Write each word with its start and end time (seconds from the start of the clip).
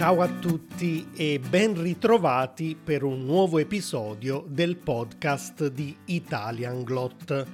Ciao 0.00 0.22
a 0.22 0.28
tutti 0.28 1.10
e 1.14 1.38
ben 1.38 1.78
ritrovati 1.78 2.74
per 2.74 3.02
un 3.02 3.26
nuovo 3.26 3.58
episodio 3.58 4.46
del 4.48 4.78
podcast 4.78 5.66
di 5.66 5.94
Italian 6.06 6.84
Glot, 6.84 7.46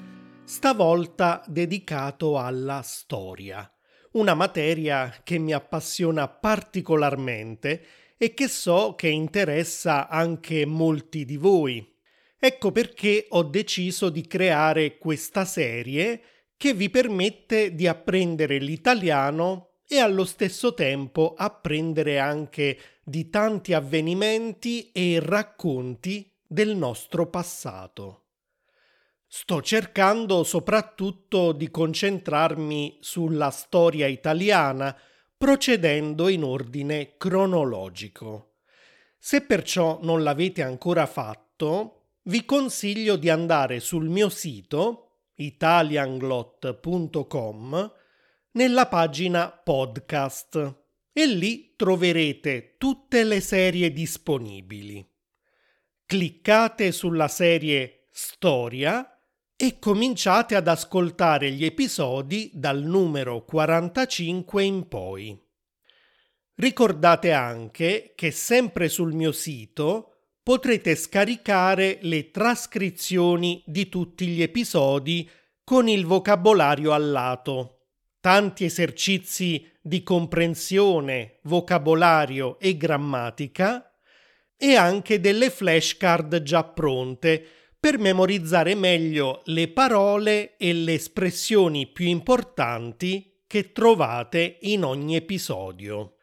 stavolta 0.45 1.43
dedicato 1.49 2.39
alla 2.39 2.83
storia, 2.83 3.69
una 4.13 4.35
materia 4.35 5.13
che 5.25 5.39
mi 5.39 5.53
appassiona 5.53 6.29
particolarmente 6.29 7.85
e 8.17 8.33
che 8.33 8.47
so 8.47 8.95
che 8.95 9.09
interessa 9.09 10.07
anche 10.07 10.65
molti 10.67 11.25
di 11.25 11.37
voi. 11.37 11.85
Ecco 12.39 12.71
perché 12.71 13.27
ho 13.31 13.43
deciso 13.43 14.09
di 14.09 14.25
creare 14.25 14.99
questa 14.99 15.45
serie 15.45 16.21
che 16.57 16.75
vi 16.75 16.91
permette 16.91 17.75
di 17.75 17.89
apprendere 17.89 18.59
l'italiano 18.59 19.71
e 19.89 19.99
allo 19.99 20.25
stesso 20.25 20.75
tempo 20.75 21.35
apprendere 21.37 22.19
anche 22.19 22.79
di 23.03 23.31
tanti 23.31 23.73
avvenimenti 23.73 24.91
e 24.91 25.21
racconti 25.23 26.29
del 26.47 26.77
nostro 26.77 27.29
passato. 27.29 28.23
Sto 29.29 29.63
cercando 29.63 30.45
soprattutto 30.45 31.51
di 31.53 31.71
concentrarmi 31.71 32.99
sulla 33.01 33.51
storia 33.51 34.07
italiana, 34.07 34.97
procedendo 35.37 36.29
in 36.29 36.45
ordine 36.45 37.17
cronologico. 37.17 38.53
Se 39.19 39.41
perciò 39.43 39.99
non 40.03 40.23
l'avete 40.23 40.63
ancora 40.63 41.07
fatto, 41.07 42.03
vi 42.23 42.45
consiglio 42.45 43.17
di 43.17 43.29
andare 43.29 43.81
sul 43.81 44.09
mio 44.09 44.29
sito 44.29 45.01
italianglot.com 45.35 47.93
nella 48.57 48.87
pagina 48.87 49.51
podcast 49.51 50.77
e 51.13 51.27
lì 51.27 51.75
troverete 51.77 52.77
tutte 52.79 53.23
le 53.23 53.41
serie 53.41 53.93
disponibili. 53.93 55.07
Cliccate 56.07 56.91
sulla 56.91 57.29
serie 57.29 58.07
Storia 58.11 59.19
e 59.55 59.79
cominciate 59.79 60.55
ad 60.55 60.69
ascoltare 60.69 61.51
gli 61.51 61.67
episodi 61.67 62.51
dal 62.55 62.83
numero 62.83 63.45
45 63.45 64.65
in 64.65 64.89
poi. 64.89 65.39
Ricordate 66.55 67.33
anche 67.33 68.13
che 68.15 68.31
sempre 68.31 68.89
sul 68.89 69.13
mio 69.13 69.33
sito 69.33 70.15
potrete 70.43 70.95
scaricare 70.95 71.99
le 72.03 72.31
trascrizioni 72.31 73.63
di 73.67 73.91
tutti 73.91 74.27
gli 74.27 74.41
episodi 74.41 75.29
con 75.63 75.89
il 75.89 76.07
vocabolario 76.07 76.93
al 76.93 77.11
lato 77.11 77.76
tanti 78.27 78.65
esercizi 78.65 79.71
di 79.81 80.03
comprensione, 80.03 81.39
vocabolario 81.43 82.59
e 82.59 82.77
grammatica 82.77 83.95
e 84.57 84.75
anche 84.75 85.21
delle 85.21 85.49
flashcard 85.49 86.43
già 86.43 86.65
pronte 86.65 87.47
per 87.79 88.01
memorizzare 88.01 88.75
meglio 88.75 89.43
le 89.45 89.69
parole 89.69 90.57
e 90.57 90.73
le 90.73 90.95
espressioni 90.95 91.87
più 91.87 92.07
importanti 92.07 93.43
che 93.47 93.71
trovate 93.71 94.59
in 94.63 94.83
ogni 94.83 95.15
episodio. 95.15 96.17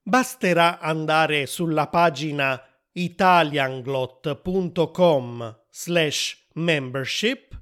Basterà 0.00 0.78
andare 0.78 1.46
sulla 1.46 1.88
pagina 1.88 2.62
italianglot.com 2.92 5.62
slash 5.68 6.46
membership 6.52 7.57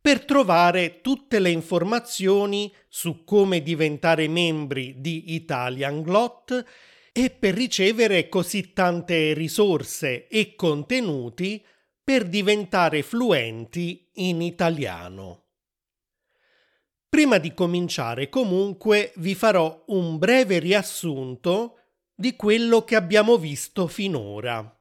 per 0.00 0.24
trovare 0.24 1.00
tutte 1.00 1.38
le 1.38 1.50
informazioni 1.50 2.72
su 2.88 3.24
come 3.24 3.62
diventare 3.62 4.28
membri 4.28 5.00
di 5.00 5.34
Italian 5.34 6.02
Glot 6.02 6.64
e 7.12 7.30
per 7.30 7.54
ricevere 7.54 8.28
così 8.28 8.72
tante 8.72 9.32
risorse 9.32 10.28
e 10.28 10.54
contenuti 10.54 11.64
per 12.02 12.26
diventare 12.28 13.02
fluenti 13.02 14.08
in 14.14 14.40
italiano. 14.40 15.46
Prima 17.08 17.38
di 17.38 17.52
cominciare 17.54 18.28
comunque 18.28 19.12
vi 19.16 19.34
farò 19.34 19.82
un 19.88 20.18
breve 20.18 20.58
riassunto 20.58 21.78
di 22.14 22.36
quello 22.36 22.84
che 22.84 22.96
abbiamo 22.96 23.36
visto 23.36 23.86
finora. 23.86 24.77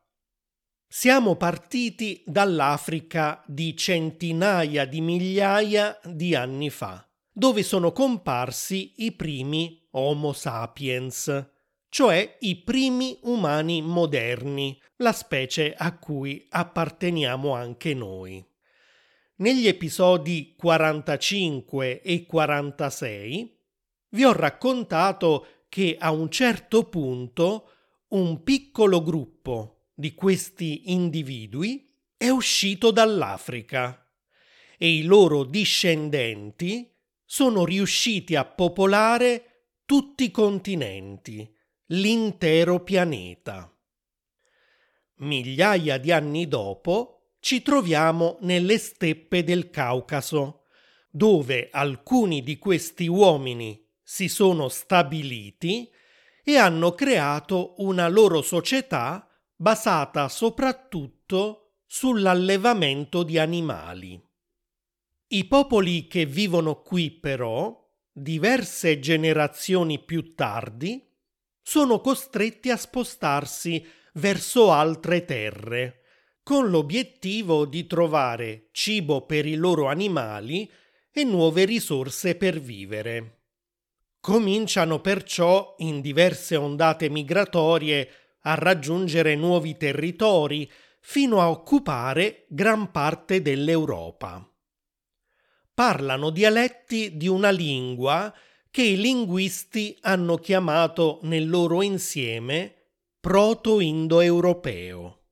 Siamo 0.89 1.35
partiti 1.35 2.23
dall'Africa 2.25 3.43
di 3.45 3.75
centinaia 3.75 4.85
di 4.85 5.01
migliaia 5.01 5.99
di 6.01 6.33
anni 6.33 6.69
fa, 6.69 7.05
dove 7.29 7.61
sono 7.61 7.91
comparsi 7.91 8.93
i 9.03 9.11
primi 9.11 9.85
Homo 9.91 10.31
sapiens, 10.31 11.49
cioè 11.89 12.37
i 12.39 12.63
primi 12.63 13.19
umani 13.23 13.81
moderni, 13.81 14.81
la 14.97 15.11
specie 15.11 15.75
a 15.77 15.97
cui 15.97 16.47
apparteniamo 16.49 17.53
anche 17.53 17.93
noi. 17.93 18.43
Negli 19.39 19.67
episodi 19.67 20.55
45 20.57 22.01
e 22.01 22.25
46 22.25 23.59
vi 24.11 24.23
ho 24.23 24.31
raccontato 24.31 25.47
che 25.67 25.97
a 25.99 26.11
un 26.11 26.31
certo 26.31 26.85
punto 26.85 27.71
un 28.07 28.41
piccolo 28.41 29.03
gruppo 29.03 29.76
di 29.99 30.13
questi 30.13 30.91
individui 30.91 31.91
è 32.15 32.29
uscito 32.29 32.91
dall'Africa 32.91 34.07
e 34.77 34.93
i 34.93 35.01
loro 35.01 35.43
discendenti 35.43 36.93
sono 37.25 37.65
riusciti 37.65 38.35
a 38.35 38.45
popolare 38.45 39.71
tutti 39.85 40.25
i 40.25 40.29
continenti, 40.29 41.51
l'intero 41.87 42.83
pianeta. 42.83 43.75
Migliaia 45.15 45.97
di 45.97 46.11
anni 46.11 46.47
dopo 46.47 47.31
ci 47.39 47.63
troviamo 47.63 48.37
nelle 48.41 48.77
steppe 48.77 49.43
del 49.43 49.71
Caucaso, 49.71 50.65
dove 51.09 51.69
alcuni 51.71 52.43
di 52.43 52.59
questi 52.59 53.07
uomini 53.07 53.83
si 54.03 54.27
sono 54.27 54.69
stabiliti 54.69 55.89
e 56.43 56.55
hanno 56.55 56.91
creato 56.91 57.73
una 57.79 58.07
loro 58.07 58.43
società 58.43 59.26
basata 59.59 60.29
soprattutto 60.29 61.79
sull'allevamento 61.87 63.23
di 63.23 63.39
animali. 63.39 64.23
I 65.29 65.45
popoli 65.45 66.07
che 66.07 66.25
vivono 66.25 66.81
qui 66.81 67.11
però, 67.11 67.85
diverse 68.11 68.99
generazioni 68.99 69.99
più 69.99 70.35
tardi, 70.35 71.03
sono 71.61 71.99
costretti 71.99 72.69
a 72.69 72.77
spostarsi 72.77 73.85
verso 74.13 74.71
altre 74.71 75.25
terre, 75.25 76.01
con 76.43 76.69
l'obiettivo 76.69 77.65
di 77.65 77.87
trovare 77.87 78.69
cibo 78.71 79.25
per 79.25 79.45
i 79.45 79.55
loro 79.55 79.87
animali 79.87 80.71
e 81.11 81.23
nuove 81.23 81.65
risorse 81.65 82.35
per 82.35 82.59
vivere. 82.59 83.41
Cominciano 84.19 85.01
perciò 85.01 85.75
in 85.79 85.99
diverse 85.99 86.55
ondate 86.55 87.09
migratorie 87.09 88.26
a 88.47 88.55
raggiungere 88.55 89.35
nuovi 89.35 89.75
territori 89.75 90.71
fino 91.01 91.41
a 91.41 91.49
occupare 91.49 92.45
gran 92.47 92.91
parte 92.91 93.41
dell'Europa. 93.41 94.49
Parlano 95.73 96.29
dialetti 96.29 97.17
di 97.17 97.27
una 97.27 97.49
lingua 97.49 98.33
che 98.71 98.83
i 98.83 98.97
linguisti 98.97 99.97
hanno 100.01 100.35
chiamato 100.35 101.19
nel 101.23 101.49
loro 101.49 101.81
insieme 101.81 102.73
proto-indoeuropeo. 103.19 105.23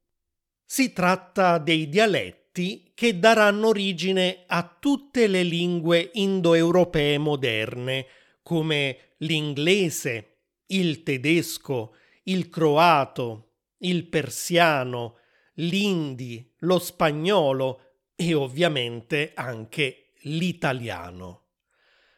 Si 0.65 0.91
tratta 0.91 1.57
dei 1.57 1.87
dialetti 1.87 2.91
che 2.93 3.17
daranno 3.17 3.69
origine 3.69 4.43
a 4.47 4.77
tutte 4.79 5.27
le 5.27 5.43
lingue 5.43 6.09
indoeuropee 6.13 7.17
moderne, 7.17 8.07
come 8.43 9.13
l'inglese, 9.19 10.39
il 10.67 11.03
tedesco, 11.03 11.95
il 12.25 12.49
croato, 12.49 13.53
il 13.79 14.07
persiano, 14.07 15.17
l'indi, 15.55 16.53
lo 16.59 16.79
spagnolo 16.79 17.81
e 18.15 18.33
ovviamente 18.33 19.31
anche 19.35 20.11
l'italiano. 20.21 21.41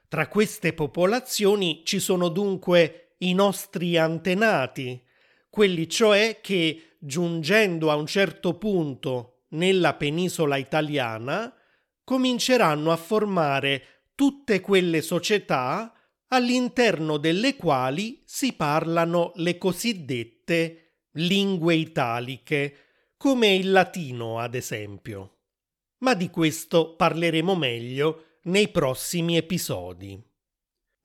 Tra 0.07 0.27
queste 0.27 0.73
popolazioni 0.73 1.81
ci 1.83 1.99
sono 1.99 2.29
dunque 2.29 3.15
i 3.19 3.33
nostri 3.33 3.97
antenati, 3.97 5.03
quelli 5.49 5.89
cioè 5.89 6.39
che, 6.41 6.95
giungendo 6.99 7.91
a 7.91 7.95
un 7.95 8.05
certo 8.05 8.57
punto 8.57 9.43
nella 9.49 9.95
penisola 9.95 10.55
italiana, 10.55 11.53
cominceranno 12.03 12.91
a 12.91 12.95
formare 12.95 14.03
tutte 14.15 14.61
quelle 14.61 15.01
società 15.01 15.91
all'interno 16.29 17.17
delle 17.17 17.55
quali 17.55 18.21
si 18.25 18.53
parlano 18.53 19.31
le 19.35 19.57
cosiddette 19.57 20.87
lingue 21.13 21.75
italiche, 21.75 22.75
come 23.17 23.55
il 23.55 23.71
latino 23.71 24.39
ad 24.39 24.55
esempio. 24.55 25.37
Ma 25.99 26.13
di 26.13 26.29
questo 26.29 26.95
parleremo 26.95 27.55
meglio 27.55 28.39
nei 28.43 28.69
prossimi 28.69 29.37
episodi. 29.37 30.21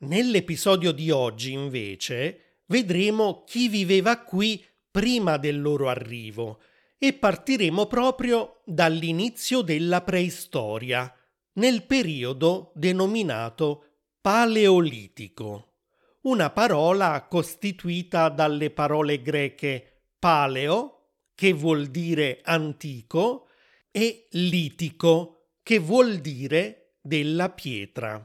Nell'episodio 0.00 0.92
di 0.92 1.10
oggi, 1.10 1.52
invece, 1.52 2.60
vedremo 2.66 3.44
chi 3.44 3.68
viveva 3.68 4.18
qui 4.22 4.62
prima 4.90 5.38
del 5.38 5.60
loro 5.60 5.88
arrivo 5.88 6.60
e 6.98 7.14
partiremo 7.14 7.86
proprio 7.86 8.60
dall'inizio 8.64 9.62
della 9.62 10.02
preistoria, 10.02 11.12
nel 11.54 11.84
periodo 11.84 12.72
denominato 12.75 13.91
Paleolitico, 14.22 15.78
una 16.20 16.50
parola 16.50 17.26
costituita 17.28 18.28
dalle 18.28 18.70
parole 18.70 19.20
greche 19.20 20.04
paleo, 20.16 21.14
che 21.34 21.52
vuol 21.52 21.88
dire 21.88 22.38
antico, 22.44 23.48
e 23.90 24.28
litico, 24.30 25.56
che 25.64 25.80
vuol 25.80 26.19
dire 26.19 26.98
della 27.00 27.50
pietra. 27.50 28.24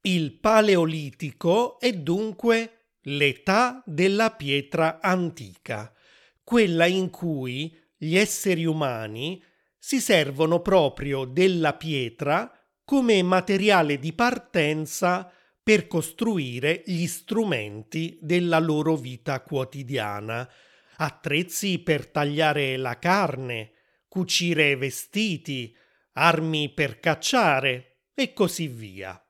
Il 0.00 0.32
Paleolitico 0.40 1.78
è 1.78 1.92
dunque 1.92 2.96
l'età 3.02 3.80
della 3.86 4.32
pietra 4.32 4.98
antica, 5.00 5.94
quella 6.42 6.86
in 6.86 7.10
cui 7.10 7.80
gli 7.96 8.16
esseri 8.16 8.66
umani 8.66 9.40
si 9.78 10.00
servono 10.00 10.60
proprio 10.60 11.24
della 11.24 11.74
pietra 11.74 12.57
come 12.88 13.22
materiale 13.22 13.98
di 13.98 14.14
partenza 14.14 15.30
per 15.62 15.86
costruire 15.86 16.84
gli 16.86 17.06
strumenti 17.06 18.16
della 18.18 18.58
loro 18.58 18.96
vita 18.96 19.42
quotidiana, 19.42 20.50
attrezzi 20.96 21.80
per 21.80 22.06
tagliare 22.06 22.78
la 22.78 22.98
carne, 22.98 23.72
cucire 24.08 24.74
vestiti, 24.76 25.76
armi 26.12 26.70
per 26.70 26.98
cacciare 26.98 28.04
e 28.14 28.32
così 28.32 28.68
via. 28.68 29.22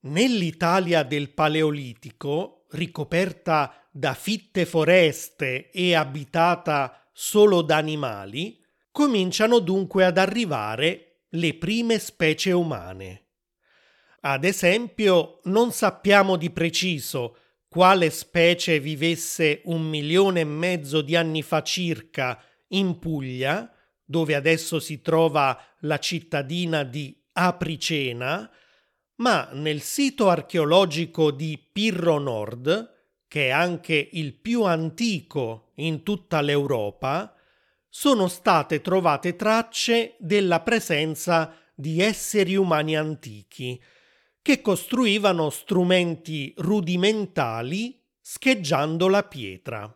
Nell'Italia 0.00 1.04
del 1.04 1.32
Paleolitico, 1.32 2.66
ricoperta 2.72 3.88
da 3.90 4.12
fitte 4.12 4.66
foreste 4.66 5.70
e 5.70 5.94
abitata 5.94 7.08
solo 7.14 7.62
da 7.62 7.78
animali, 7.78 8.62
cominciano 8.92 9.58
dunque 9.60 10.04
ad 10.04 10.18
arrivare 10.18 11.07
le 11.30 11.54
prime 11.54 11.98
specie 11.98 12.52
umane. 12.52 13.26
Ad 14.20 14.44
esempio, 14.44 15.40
non 15.44 15.72
sappiamo 15.72 16.36
di 16.36 16.50
preciso 16.50 17.36
quale 17.68 18.10
specie 18.10 18.80
vivesse 18.80 19.60
un 19.64 19.82
milione 19.82 20.40
e 20.40 20.44
mezzo 20.44 21.02
di 21.02 21.14
anni 21.14 21.42
fa 21.42 21.62
circa 21.62 22.42
in 22.68 22.98
Puglia, 22.98 23.70
dove 24.04 24.34
adesso 24.34 24.80
si 24.80 25.02
trova 25.02 25.58
la 25.80 25.98
cittadina 25.98 26.82
di 26.82 27.14
Apricena, 27.32 28.50
ma 29.16 29.50
nel 29.52 29.82
sito 29.82 30.28
archeologico 30.28 31.30
di 31.30 31.58
Pirro 31.72 32.18
Nord, 32.18 32.96
che 33.28 33.48
è 33.48 33.50
anche 33.50 34.08
il 34.12 34.32
più 34.34 34.64
antico 34.64 35.72
in 35.76 36.02
tutta 36.02 36.40
l'Europa, 36.40 37.37
sono 37.88 38.28
state 38.28 38.80
trovate 38.80 39.36
tracce 39.36 40.14
della 40.18 40.60
presenza 40.60 41.54
di 41.74 42.00
esseri 42.00 42.56
umani 42.56 42.96
antichi 42.96 43.80
che 44.42 44.60
costruivano 44.60 45.50
strumenti 45.50 46.54
rudimentali 46.56 48.02
scheggiando 48.20 49.08
la 49.08 49.22
pietra. 49.22 49.92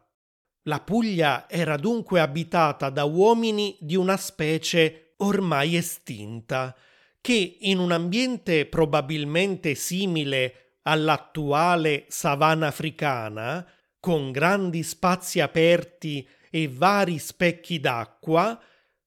La 0.64 0.80
Puglia 0.80 1.48
era 1.48 1.76
dunque 1.76 2.20
abitata 2.20 2.88
da 2.90 3.04
uomini 3.04 3.76
di 3.80 3.96
una 3.96 4.16
specie 4.16 5.14
ormai 5.18 5.76
estinta, 5.76 6.74
che 7.20 7.56
in 7.60 7.78
un 7.78 7.92
ambiente 7.92 8.66
probabilmente 8.66 9.74
simile 9.74 10.78
all'attuale 10.82 12.04
savana 12.08 12.68
africana, 12.68 13.66
con 13.98 14.32
grandi 14.32 14.82
spazi 14.82 15.40
aperti 15.40 16.28
e 16.54 16.68
vari 16.68 17.18
specchi 17.18 17.80
d'acqua, 17.80 18.60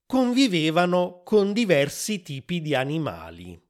convivevano 0.07 1.21
con 1.23 1.53
diversi 1.53 2.23
tipi 2.23 2.59
di 2.59 2.73
animali. 2.73 3.61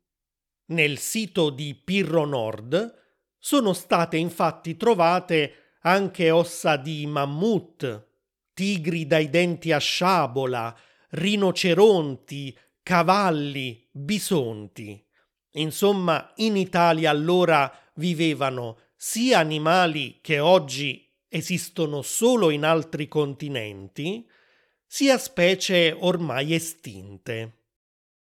Nel 0.67 0.97
sito 0.97 1.49
di 1.49 1.75
Pirro 1.75 2.25
Nord 2.25 3.03
sono 3.37 3.73
state 3.73 4.15
infatti 4.15 4.77
trovate 4.77 5.73
anche 5.81 6.31
ossa 6.31 6.77
di 6.77 7.05
mammut, 7.05 8.07
tigri 8.53 9.05
dai 9.05 9.29
denti 9.29 9.73
a 9.73 9.77
sciabola, 9.77 10.73
rinoceronti, 11.09 12.57
cavalli, 12.81 13.85
bisonti. 13.91 15.05
Insomma, 15.51 16.31
in 16.37 16.55
Italia 16.55 17.09
allora 17.09 17.69
vivevano 17.95 18.79
sia 18.95 19.39
animali 19.39 20.19
che 20.21 20.39
oggi 20.39 21.04
esistono 21.35 22.01
solo 22.01 22.49
in 22.49 22.63
altri 22.63 23.09
continenti, 23.09 24.25
sia 24.85 25.17
specie 25.17 25.93
ormai 25.99 26.53
estinte. 26.53 27.63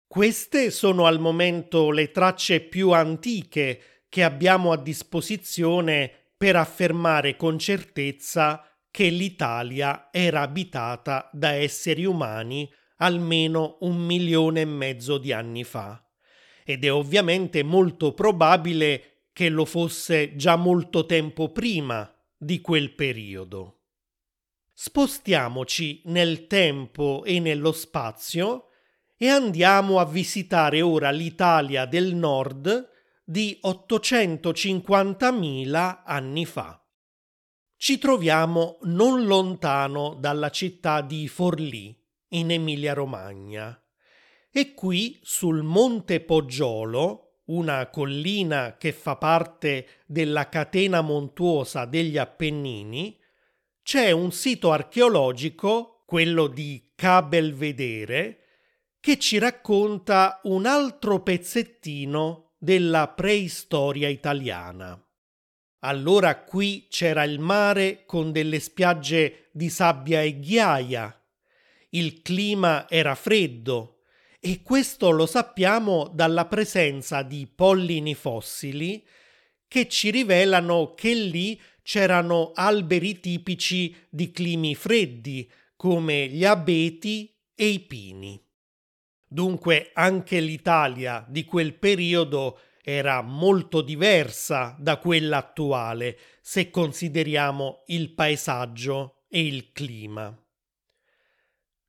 Queste 0.07 0.71
sono 0.71 1.05
al 1.05 1.19
momento 1.19 1.91
le 1.91 2.11
tracce 2.11 2.61
più 2.61 2.91
antiche 2.91 4.05
che 4.07 4.23
abbiamo 4.23 4.71
a 4.71 4.77
disposizione 4.77 6.09
per 6.37 6.55
affermare 6.55 7.35
con 7.35 7.59
certezza 7.59 8.65
che 8.89 9.09
l'Italia 9.09 10.07
era 10.09 10.39
abitata 10.39 11.29
da 11.33 11.51
esseri 11.51 12.05
umani 12.05 12.71
almeno 12.97 13.79
un 13.81 13.97
milione 13.97 14.61
e 14.61 14.65
mezzo 14.65 15.17
di 15.17 15.33
anni 15.33 15.65
fa. 15.65 16.01
Ed 16.63 16.85
è 16.85 16.93
ovviamente 16.93 17.63
molto 17.63 18.13
probabile 18.13 19.23
che 19.33 19.49
lo 19.49 19.65
fosse 19.65 20.37
già 20.37 20.55
molto 20.55 21.05
tempo 21.05 21.51
prima 21.51 22.12
di 22.43 22.61
quel 22.61 22.93
periodo. 22.93 23.79
Spostiamoci 24.73 26.01
nel 26.05 26.47
tempo 26.47 27.23
e 27.23 27.39
nello 27.39 27.71
spazio 27.71 28.69
e 29.15 29.29
andiamo 29.29 29.99
a 29.99 30.05
visitare 30.05 30.81
ora 30.81 31.11
l'Italia 31.11 31.85
del 31.85 32.15
Nord 32.15 32.89
di 33.23 33.59
850.000 33.63 36.01
anni 36.05 36.45
fa. 36.45 36.83
Ci 37.77 37.97
troviamo 37.97 38.79
non 38.83 39.25
lontano 39.25 40.15
dalla 40.15 40.49
città 40.49 41.01
di 41.01 41.27
Forlì, 41.27 41.99
in 42.29 42.51
Emilia-Romagna. 42.51 43.77
E 44.51 44.73
qui 44.73 45.19
sul 45.23 45.63
Monte 45.63 46.21
Poggiolo, 46.21 47.32
una 47.45 47.87
collina 47.87 48.77
che 48.77 48.93
fa 48.93 49.15
parte 49.17 50.01
della 50.05 50.47
catena 50.49 51.01
montuosa 51.01 51.85
degli 51.85 52.17
Appennini, 52.17 53.19
c'è 53.81 54.11
un 54.11 54.31
sito 54.31 54.71
archeologico, 54.71 56.03
quello 56.05 56.47
di 56.47 56.91
Cabelvedere, 56.95 58.39
che 58.99 59.19
ci 59.19 59.37
racconta 59.37 60.39
un 60.43 60.65
altro 60.65 61.21
pezzettino 61.21 62.53
della 62.57 63.09
preistoria 63.09 64.07
italiana. 64.07 64.97
Allora 65.79 66.43
qui 66.43 66.87
c'era 66.89 67.23
il 67.23 67.39
mare 67.39 68.05
con 68.05 68.31
delle 68.31 68.61
spiagge 68.61 69.49
di 69.51 69.69
sabbia 69.69 70.21
e 70.21 70.39
ghiaia. 70.39 71.21
Il 71.89 72.21
clima 72.21 72.89
era 72.89 73.15
freddo 73.15 73.92
e 74.45 74.61
questo 74.61 75.09
lo 75.11 75.25
sappiamo 75.25 76.11
dalla 76.13 76.47
presenza 76.47 77.23
di 77.23 77.47
pollini 77.47 78.13
fossili 78.13 79.01
che 79.69 79.87
ci 79.87 80.11
rivelano 80.11 80.93
che 80.95 81.13
lì 81.13 81.57
c'erano 81.81 82.51
alberi 82.53 83.21
tipici 83.21 83.95
di 84.09 84.31
climi 84.31 84.75
freddi 84.75 85.49
come 85.77 86.27
gli 86.27 86.43
abeti 86.43 87.33
e 87.55 87.67
i 87.67 87.79
pini. 87.79 88.37
Dunque 89.25 89.91
anche 89.93 90.41
l'Italia 90.41 91.25
di 91.25 91.45
quel 91.45 91.75
periodo 91.75 92.59
era 92.83 93.21
molto 93.21 93.79
diversa 93.79 94.75
da 94.77 94.97
quella 94.97 95.37
attuale 95.37 96.19
se 96.41 96.69
consideriamo 96.69 97.83
il 97.87 98.13
paesaggio 98.13 99.21
e 99.29 99.45
il 99.45 99.71
clima. 99.71 100.37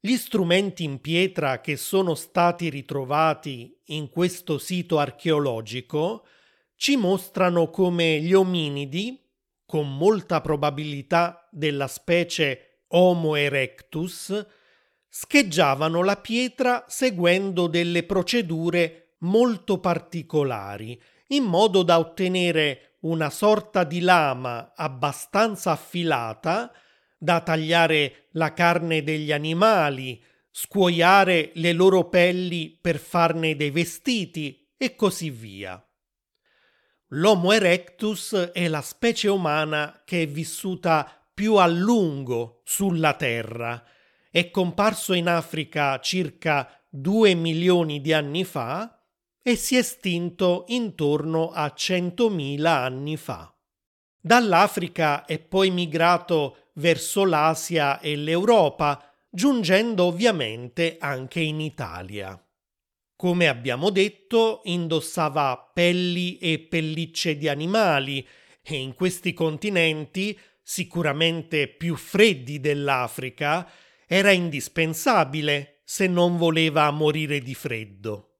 Gli 0.06 0.18
strumenti 0.18 0.84
in 0.84 1.00
pietra 1.00 1.62
che 1.62 1.78
sono 1.78 2.14
stati 2.14 2.68
ritrovati 2.68 3.74
in 3.84 4.10
questo 4.10 4.58
sito 4.58 4.98
archeologico 4.98 6.26
ci 6.76 6.98
mostrano 6.98 7.70
come 7.70 8.20
gli 8.20 8.34
ominidi, 8.34 9.18
con 9.64 9.96
molta 9.96 10.42
probabilità 10.42 11.48
della 11.50 11.86
specie 11.86 12.82
Homo 12.88 13.34
erectus, 13.34 14.46
scheggiavano 15.08 16.02
la 16.02 16.18
pietra 16.18 16.84
seguendo 16.86 17.66
delle 17.66 18.02
procedure 18.02 19.14
molto 19.20 19.80
particolari, 19.80 21.00
in 21.28 21.44
modo 21.44 21.82
da 21.82 21.98
ottenere 21.98 22.96
una 23.04 23.30
sorta 23.30 23.84
di 23.84 24.00
lama 24.00 24.74
abbastanza 24.76 25.70
affilata 25.70 26.70
da 27.24 27.40
tagliare 27.40 28.28
la 28.32 28.52
carne 28.52 29.02
degli 29.02 29.32
animali, 29.32 30.22
scuoiare 30.50 31.52
le 31.54 31.72
loro 31.72 32.10
pelli 32.10 32.78
per 32.78 32.98
farne 32.98 33.56
dei 33.56 33.70
vestiti 33.70 34.70
e 34.76 34.94
così 34.94 35.30
via. 35.30 35.82
L'Homo 37.08 37.52
erectus 37.52 38.34
è 38.52 38.68
la 38.68 38.82
specie 38.82 39.28
umana 39.28 40.02
che 40.04 40.22
è 40.22 40.26
vissuta 40.26 41.10
più 41.32 41.54
a 41.54 41.66
lungo 41.66 42.60
sulla 42.64 43.14
Terra. 43.14 43.82
È 44.30 44.50
comparso 44.50 45.14
in 45.14 45.28
Africa 45.28 45.98
circa 46.00 46.68
2 46.90 47.34
milioni 47.34 48.02
di 48.02 48.12
anni 48.12 48.44
fa 48.44 49.02
e 49.42 49.56
si 49.56 49.76
è 49.76 49.78
estinto 49.78 50.64
intorno 50.68 51.50
a 51.50 51.72
100.000 51.74 52.66
anni 52.66 53.16
fa. 53.16 53.53
Dall'Africa 54.26 55.26
è 55.26 55.38
poi 55.38 55.70
migrato 55.70 56.70
verso 56.76 57.26
l'Asia 57.26 58.00
e 58.00 58.16
l'Europa, 58.16 59.14
giungendo 59.28 60.04
ovviamente 60.04 60.96
anche 60.98 61.40
in 61.40 61.60
Italia. 61.60 62.42
Come 63.14 63.48
abbiamo 63.48 63.90
detto, 63.90 64.62
indossava 64.64 65.70
pelli 65.74 66.38
e 66.38 66.58
pellicce 66.58 67.36
di 67.36 67.48
animali 67.48 68.26
e 68.62 68.76
in 68.76 68.94
questi 68.94 69.34
continenti, 69.34 70.38
sicuramente 70.62 71.68
più 71.68 71.94
freddi 71.94 72.60
dell'Africa, 72.60 73.70
era 74.06 74.30
indispensabile 74.30 75.82
se 75.84 76.06
non 76.06 76.38
voleva 76.38 76.90
morire 76.92 77.40
di 77.40 77.54
freddo. 77.54 78.36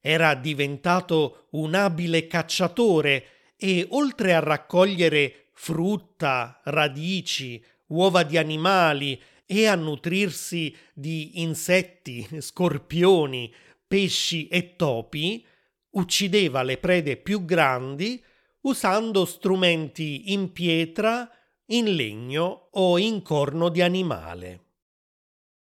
Era 0.00 0.34
diventato 0.34 1.48
un 1.50 1.74
abile 1.74 2.26
cacciatore 2.26 3.33
e 3.56 3.86
oltre 3.90 4.34
a 4.34 4.40
raccogliere 4.40 5.48
frutta, 5.52 6.60
radici, 6.64 7.62
uova 7.86 8.22
di 8.22 8.36
animali 8.36 9.20
e 9.46 9.66
a 9.66 9.74
nutrirsi 9.74 10.74
di 10.92 11.40
insetti, 11.42 12.26
scorpioni, 12.40 13.52
pesci 13.86 14.48
e 14.48 14.76
topi, 14.76 15.44
uccideva 15.90 16.62
le 16.62 16.78
prede 16.78 17.16
più 17.16 17.44
grandi 17.44 18.22
usando 18.62 19.24
strumenti 19.24 20.32
in 20.32 20.52
pietra, 20.52 21.30
in 21.66 21.94
legno 21.94 22.68
o 22.72 22.98
in 22.98 23.22
corno 23.22 23.68
di 23.68 23.82
animale. 23.82 24.60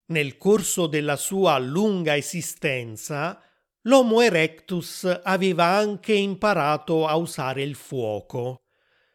Nel 0.08 0.38
corso 0.38 0.88
della 0.88 1.16
sua 1.16 1.58
lunga 1.58 2.16
esistenza, 2.16 3.42
l'Homo 3.84 4.22
erectus 4.22 5.04
aveva 5.24 5.66
anche 5.66 6.14
imparato 6.14 7.08
a 7.08 7.16
usare 7.16 7.64
il 7.64 7.76
fuoco, 7.76 8.64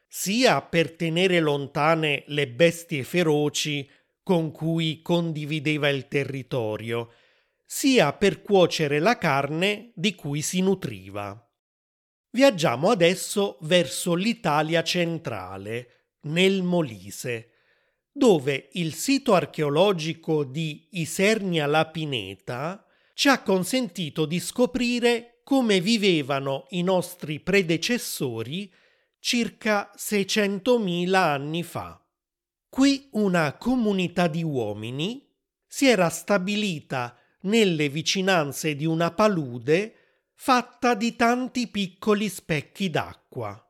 sia 0.07 0.61
per 0.63 0.93
tenere 0.93 1.41
lontane 1.41 2.25
le 2.29 2.49
bestie 2.49 3.05
feroci 3.05 3.89
con 4.23 4.51
cui 4.51 5.01
condivideva 5.01 5.89
il 5.89 6.09
territorio, 6.09 7.13
sia 7.65 8.13
per 8.13 8.43
cuocere 8.43 8.99
la 8.99 9.17
carne 9.17 9.93
di 9.95 10.15
cui 10.15 10.43
si 10.43 10.61
nutriva. 10.61 11.43
Viaggiamo 12.31 12.91
adesso 12.91 13.57
verso 13.63 14.15
l'Italia 14.15 14.83
centrale, 14.83 16.17
nel 16.23 16.63
Molise, 16.63 17.53
dove 18.13 18.69
il 18.73 18.95
sito 18.95 19.33
archeologico 19.33 20.45
di 20.45 20.89
Isernia 20.93 21.67
la 21.67 21.87
Pineta 21.87 22.88
ci 23.19 23.27
ha 23.27 23.43
consentito 23.43 24.27
di 24.27 24.39
scoprire 24.39 25.41
come 25.43 25.81
vivevano 25.81 26.67
i 26.69 26.83
nostri 26.83 27.41
predecessori 27.41 28.73
circa 29.19 29.91
600.000 29.97 31.15
anni 31.15 31.65
fa. 31.65 32.01
Qui 32.69 33.09
una 33.15 33.57
comunità 33.57 34.29
di 34.29 34.45
uomini 34.45 35.29
si 35.67 35.89
era 35.89 36.11
stabilita 36.11 37.19
nelle 37.41 37.89
vicinanze 37.89 38.77
di 38.77 38.87
una 38.87 39.11
palude 39.11 39.95
fatta 40.35 40.95
di 40.95 41.17
tanti 41.17 41.67
piccoli 41.67 42.29
specchi 42.29 42.89
d'acqua. 42.89 43.61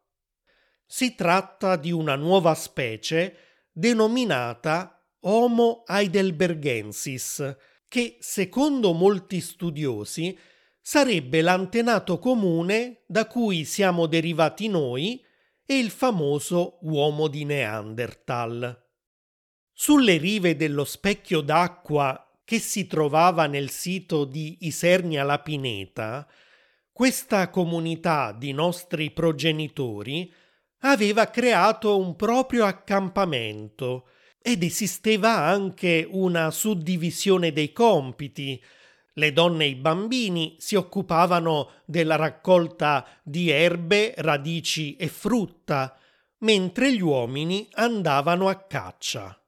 Si 0.84 1.14
tratta 1.14 1.76
di 1.76 1.90
una 1.90 2.16
nuova 2.16 2.54
specie 2.54 3.36
denominata 3.72 5.08
Homo 5.20 5.84
heidelbergensis, 5.86 7.56
che, 7.88 8.18
secondo 8.20 8.92
molti 8.92 9.40
studiosi, 9.40 10.38
sarebbe 10.80 11.40
l'antenato 11.42 12.18
comune 12.18 13.02
da 13.06 13.26
cui 13.26 13.64
siamo 13.64 14.06
derivati 14.06 14.68
noi 14.68 15.24
e 15.64 15.78
il 15.78 15.90
famoso 15.90 16.78
uomo 16.82 17.28
di 17.28 17.44
Neanderthal. 17.44 18.86
Sulle 19.72 20.16
rive 20.16 20.56
dello 20.56 20.84
specchio 20.84 21.40
d'acqua 21.40 22.22
che 22.44 22.58
si 22.58 22.86
trovava 22.86 23.46
nel 23.46 23.68
sito 23.68 24.24
di 24.24 24.58
Isernia 24.60 25.24
la 25.24 25.38
Pineta, 25.40 26.26
questa 26.90 27.50
comunità 27.50 28.32
di 28.32 28.52
nostri 28.52 29.10
progenitori 29.10 30.32
aveva 30.78 31.28
creato 31.28 31.98
un 31.98 32.16
proprio 32.16 32.64
accampamento 32.64 34.08
ed 34.48 34.62
esisteva 34.62 35.36
anche 35.36 36.08
una 36.10 36.50
suddivisione 36.50 37.52
dei 37.52 37.70
compiti. 37.70 38.58
Le 39.12 39.32
donne 39.34 39.64
e 39.64 39.68
i 39.68 39.74
bambini 39.74 40.56
si 40.58 40.74
occupavano 40.74 41.82
della 41.84 42.16
raccolta 42.16 43.06
di 43.22 43.50
erbe, 43.50 44.14
radici 44.16 44.96
e 44.96 45.08
frutta, 45.08 45.98
mentre 46.38 46.94
gli 46.94 47.02
uomini 47.02 47.68
andavano 47.72 48.48
a 48.48 48.54
caccia. 48.54 49.38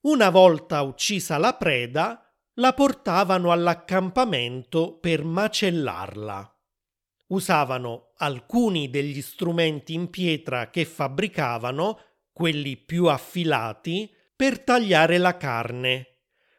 Una 0.00 0.28
volta 0.28 0.82
uccisa 0.82 1.38
la 1.38 1.54
preda, 1.54 2.30
la 2.56 2.74
portavano 2.74 3.52
all'accampamento 3.52 4.98
per 4.98 5.24
macellarla. 5.24 6.54
Usavano 7.28 8.12
alcuni 8.18 8.90
degli 8.90 9.22
strumenti 9.22 9.94
in 9.94 10.10
pietra 10.10 10.68
che 10.68 10.84
fabbricavano 10.84 11.98
quelli 12.34 12.76
più 12.76 13.06
affilati, 13.06 14.12
per 14.36 14.60
tagliare 14.60 15.16
la 15.16 15.38
carne, 15.38 16.08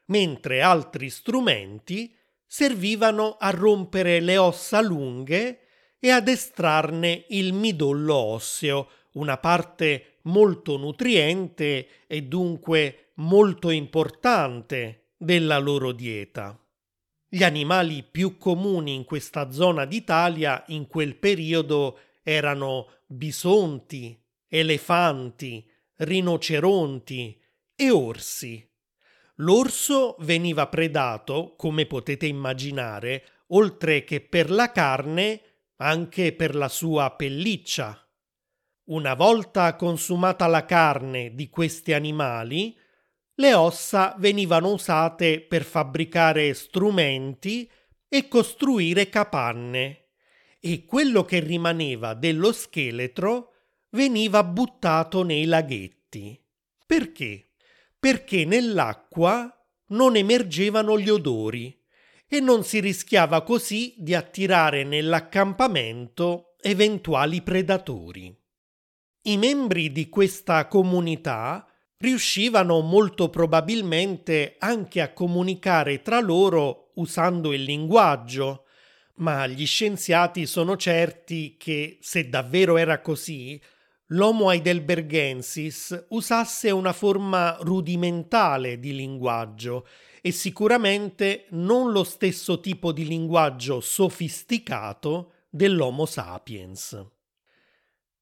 mentre 0.06 0.62
altri 0.62 1.12
strumenti 1.12 2.16
servivano 2.48 3.36
a 3.38 3.50
rompere 3.50 4.22
le 4.22 4.38
ossa 4.38 4.82
lunghe 4.82 5.60
e 6.00 6.10
ad 6.10 6.28
estrarne 6.28 7.26
il 7.30 7.54
midollo 7.54 8.16
osseo, 8.16 8.90
una 9.14 9.38
parte 9.38 10.20
molto 10.24 10.78
nutriente 10.78 12.06
e 12.08 12.24
dunque 12.24 13.12
molto 13.16 13.70
importante 13.70 15.10
della 15.18 15.58
loro 15.58 15.92
dieta. 15.92 16.58
Gli 17.28 17.44
animali 17.44 18.04
più 18.04 18.38
comuni 18.38 18.94
in 18.94 19.04
questa 19.04 19.52
zona 19.52 19.86
d'Italia 19.86 20.64
in 20.68 20.88
quel 20.88 21.16
periodo 21.18 22.00
erano 22.24 22.88
bisonti, 23.06 24.18
elefanti, 24.48 25.70
rinoceronti 25.98 27.42
e 27.76 27.90
orsi. 27.90 28.70
L'orso 29.40 30.16
veniva 30.20 30.68
predato, 30.68 31.56
come 31.58 31.86
potete 31.86 32.26
immaginare, 32.26 33.44
oltre 33.48 34.04
che 34.04 34.22
per 34.22 34.50
la 34.50 34.72
carne, 34.72 35.42
anche 35.78 36.34
per 36.34 36.56
la 36.56 36.70
sua 36.70 37.12
pelliccia. 37.12 38.00
Una 38.86 39.14
volta 39.14 39.76
consumata 39.76 40.48
la 40.48 40.64
carne 40.64 41.36
di 41.36 41.50
questi 41.50 41.92
animali, 41.92 42.78
le 43.38 43.54
ossa 43.54 44.16
venivano 44.20 44.72
usate 44.72 45.42
per 45.42 45.64
fabbricare 45.64 46.54
strumenti 46.54 47.70
e 48.08 48.28
costruire 48.30 49.10
capanne, 49.10 50.12
e 50.62 50.86
quello 50.86 51.26
che 51.26 51.40
rimaneva 51.40 52.14
dello 52.14 52.54
scheletro 52.54 53.55
veniva 53.92 54.44
buttato 54.44 55.24
nei 55.24 55.46
laghetti. 55.46 56.40
Perché? 56.86 57.52
Perché 58.00 58.46
nell'acqua 58.46 59.50
non 59.88 60.16
emergevano 60.16 61.00
gli 61.00 61.10
odori 61.10 61.78
e 62.28 62.40
non 62.40 62.64
si 62.64 62.80
rischiava 62.80 63.44
così 63.44 63.94
di 63.98 64.14
attirare 64.14 64.84
nell'accampamento 64.84 66.56
eventuali 66.60 67.42
predatori. 67.42 68.36
I 69.24 69.38
membri 69.38 69.92
di 69.92 70.10
questa 70.10 70.68
comunità 70.68 71.68
riuscivano 71.98 72.82
molto 72.82 73.30
probabilmente 73.30 74.56
anche 74.60 75.02
a 75.02 75.14
comunicare 75.14 76.02
tra 76.02 76.20
loro 76.20 76.92
usando 76.96 77.54
il 77.54 77.64
linguaggio, 77.64 78.66
ma 79.16 79.48
gli 79.48 79.66
scienziati 79.66 80.46
sono 80.46 80.76
certi 80.76 81.56
che, 81.58 81.98
se 82.02 82.30
davvero 82.30 82.78
era 82.78 83.02
così, 83.02 83.60
l'Homo 84.10 84.52
heidelbergensis 84.52 86.06
usasse 86.10 86.70
una 86.70 86.94
forma 86.94 87.58
rudimentale 87.62 88.80
di 88.80 88.96
linguaggio 88.96 89.88
e 90.22 90.32
sicuramente 90.32 91.46
non 91.52 91.92
lo 91.92 92.04
stesso 92.04 92.60
tipo 92.60 92.92
di 92.92 93.08
linguaggio 93.08 93.80
sofisticato 93.80 95.34
dell'Homo 95.50 96.06
sapiens. 96.06 97.06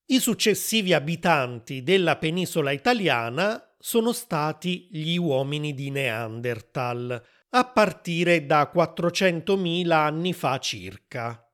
I 0.05 0.19
successivi 0.19 0.93
abitanti 0.93 1.81
della 1.81 2.17
penisola 2.17 2.71
italiana 2.71 3.75
sono 3.79 4.11
stati 4.11 4.87
gli 4.91 5.17
uomini 5.17 5.73
di 5.73 5.89
Neanderthal, 5.89 7.21
a 7.49 7.65
partire 7.65 8.45
da 8.45 8.71
400.000 8.73 9.91
anni 9.91 10.33
fa 10.33 10.57
circa. 10.59 11.47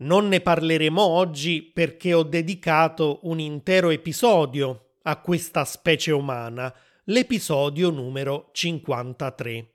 Non 0.00 0.28
ne 0.28 0.40
parleremo 0.40 1.02
oggi 1.02 1.62
perché 1.62 2.14
ho 2.14 2.22
dedicato 2.22 3.18
un 3.22 3.40
intero 3.40 3.90
episodio 3.90 4.92
a 5.02 5.20
questa 5.20 5.64
specie 5.64 6.12
umana, 6.12 6.72
l'episodio 7.04 7.90
numero 7.90 8.50
53. 8.52 9.74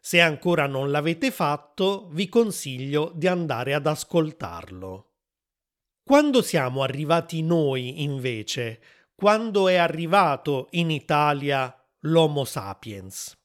Se 0.00 0.18
ancora 0.18 0.66
non 0.66 0.90
l'avete 0.90 1.30
fatto, 1.30 2.08
vi 2.12 2.30
consiglio 2.30 3.12
di 3.14 3.26
andare 3.26 3.74
ad 3.74 3.86
ascoltarlo. 3.86 5.10
Quando 6.02 6.40
siamo 6.40 6.82
arrivati 6.82 7.42
noi, 7.42 8.02
invece, 8.02 8.80
quando 9.14 9.68
è 9.68 9.76
arrivato 9.76 10.68
in 10.70 10.90
Italia 10.90 11.76
l'Homo 12.00 12.46
sapiens? 12.46 13.36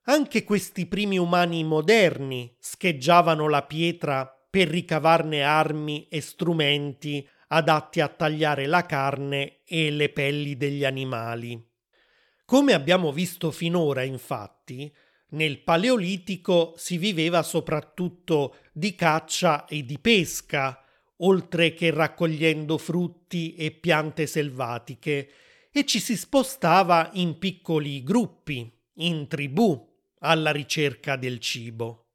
Anche 0.09 0.45
questi 0.45 0.87
primi 0.87 1.19
umani 1.19 1.65
moderni 1.65 2.55
scheggiavano 2.61 3.49
la 3.49 3.63
pietra 3.63 4.27
per 4.49 4.69
ricavarne 4.69 5.43
armi 5.43 6.07
e 6.09 6.21
strumenti 6.21 7.29
adatti 7.49 8.01
a 8.01 8.09
tagliare 8.09 8.67
la 8.67 8.87
carne 8.87 9.63
e 9.65 9.91
le 9.91 10.11
pelli 10.11 10.57
degli 10.57 10.85
animali. 10.85 11.61
Come 12.45 12.73
abbiamo 12.73 13.11
visto 13.11 13.51
finora, 13.51 14.03
infatti, 14.03 14.93
nel 15.31 15.59
Paleolitico 15.63 16.75
si 16.77 16.99
viveva 16.99 17.43
soprattutto 17.43 18.59
di 18.73 18.95
caccia 18.95 19.65
e 19.65 19.85
di 19.85 19.99
pesca, 19.99 20.81
oltre 21.19 21.75
che 21.75 21.91
raccogliendo 21.91 22.79
frutti 22.79 23.55
e 23.55 23.71
piante 23.71 24.27
selvatiche, 24.27 25.31
e 25.71 25.85
ci 25.85 26.01
si 26.01 26.17
spostava 26.17 27.11
in 27.15 27.39
piccoli 27.39 28.03
gruppi, 28.03 28.71
in 28.95 29.27
tribù, 29.29 29.95
alla 30.21 30.51
ricerca 30.51 31.17
del 31.17 31.39
cibo. 31.39 32.07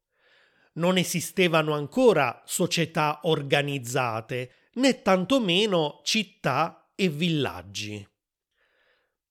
Non 0.74 0.96
esistevano 0.96 1.74
ancora 1.74 2.42
società 2.44 3.20
organizzate, 3.22 4.70
né 4.74 5.02
tantomeno 5.02 6.00
città 6.02 6.90
e 6.94 7.08
villaggi. 7.08 8.06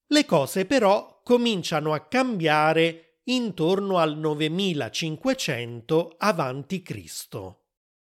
Le 0.08 0.26
cose 0.26 0.66
però 0.66 1.22
cominciano 1.24 1.94
a 1.94 2.06
cambiare 2.08 3.20
intorno 3.26 3.98
al 3.98 4.18
9500 4.18 6.16
a.C. 6.18 7.61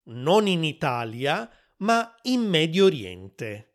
Non 0.05 0.49
in 0.49 0.65
Italia, 0.65 1.49
ma 1.79 2.15
in 2.23 2.41
Medio 2.41 2.87
Oriente. 2.87 3.69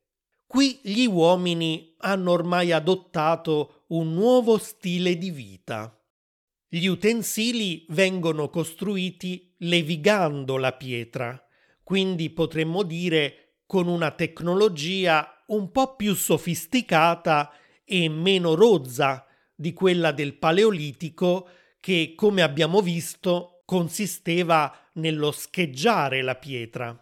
Qui 0.45 0.79
gli 0.81 1.05
uomini 1.05 1.93
hanno 1.99 2.31
ormai 2.31 2.71
adottato 2.71 3.83
un 3.87 4.13
nuovo 4.13 4.57
stile 4.57 5.17
di 5.17 5.31
vita. 5.31 5.97
Gli 6.67 6.87
utensili 6.87 7.85
vengono 7.89 8.49
costruiti 8.49 9.55
levigando 9.59 10.57
la 10.57 10.73
pietra, 10.73 11.41
quindi 11.83 12.29
potremmo 12.29 12.83
dire 12.83 13.59
con 13.65 13.87
una 13.87 14.11
tecnologia 14.11 15.43
un 15.47 15.71
po' 15.71 15.95
più 15.95 16.13
sofisticata 16.13 17.51
e 17.85 18.09
meno 18.09 18.53
rozza 18.53 19.25
di 19.55 19.71
quella 19.71 20.11
del 20.11 20.37
Paleolitico 20.37 21.49
che, 21.79 22.13
come 22.15 22.41
abbiamo 22.41 22.81
visto, 22.81 23.56
consisteva 23.67 24.73
nello 24.93 25.33
scheggiare 25.33 26.21
la 26.21 26.35
pietra. 26.35 26.97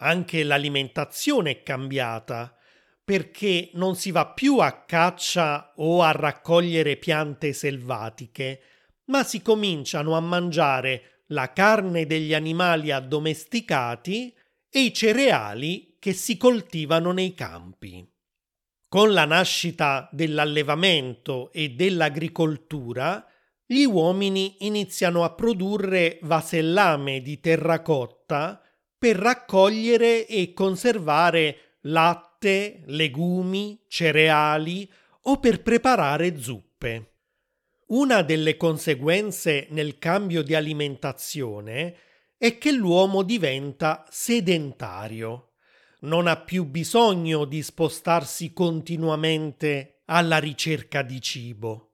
Anche 0.00 0.44
l'alimentazione 0.44 1.50
è 1.50 1.62
cambiata, 1.62 2.54
perché 3.02 3.70
non 3.72 3.96
si 3.96 4.10
va 4.10 4.26
più 4.26 4.58
a 4.58 4.84
caccia 4.84 5.72
o 5.76 6.02
a 6.02 6.10
raccogliere 6.10 6.98
piante 6.98 7.54
selvatiche, 7.54 8.60
ma 9.06 9.24
si 9.24 9.40
cominciano 9.40 10.14
a 10.14 10.20
mangiare 10.20 11.22
la 11.28 11.54
carne 11.54 12.04
degli 12.04 12.34
animali 12.34 12.90
addomesticati 12.90 14.36
e 14.68 14.80
i 14.80 14.92
cereali 14.92 15.96
che 15.98 16.12
si 16.12 16.36
coltivano 16.36 17.12
nei 17.12 17.32
campi. 17.32 18.06
Con 18.86 19.14
la 19.14 19.24
nascita 19.24 20.06
dell'allevamento 20.12 21.50
e 21.50 21.70
dell'agricoltura, 21.70 23.26
gli 23.70 23.84
uomini 23.84 24.56
iniziano 24.60 25.24
a 25.24 25.30
produrre 25.34 26.18
vasellame 26.22 27.20
di 27.20 27.38
terracotta 27.38 28.62
per 28.96 29.16
raccogliere 29.16 30.26
e 30.26 30.54
conservare 30.54 31.76
latte, 31.82 32.80
legumi, 32.86 33.84
cereali 33.86 34.90
o 35.24 35.38
per 35.38 35.60
preparare 35.60 36.40
zuppe. 36.40 37.12
Una 37.88 38.22
delle 38.22 38.56
conseguenze 38.56 39.66
nel 39.68 39.98
cambio 39.98 40.40
di 40.40 40.54
alimentazione 40.54 41.94
è 42.38 42.56
che 42.56 42.72
l'uomo 42.72 43.22
diventa 43.22 44.06
sedentario. 44.08 45.56
Non 46.00 46.26
ha 46.26 46.38
più 46.38 46.64
bisogno 46.64 47.44
di 47.44 47.62
spostarsi 47.62 48.54
continuamente 48.54 50.00
alla 50.06 50.38
ricerca 50.38 51.02
di 51.02 51.20
cibo. 51.20 51.87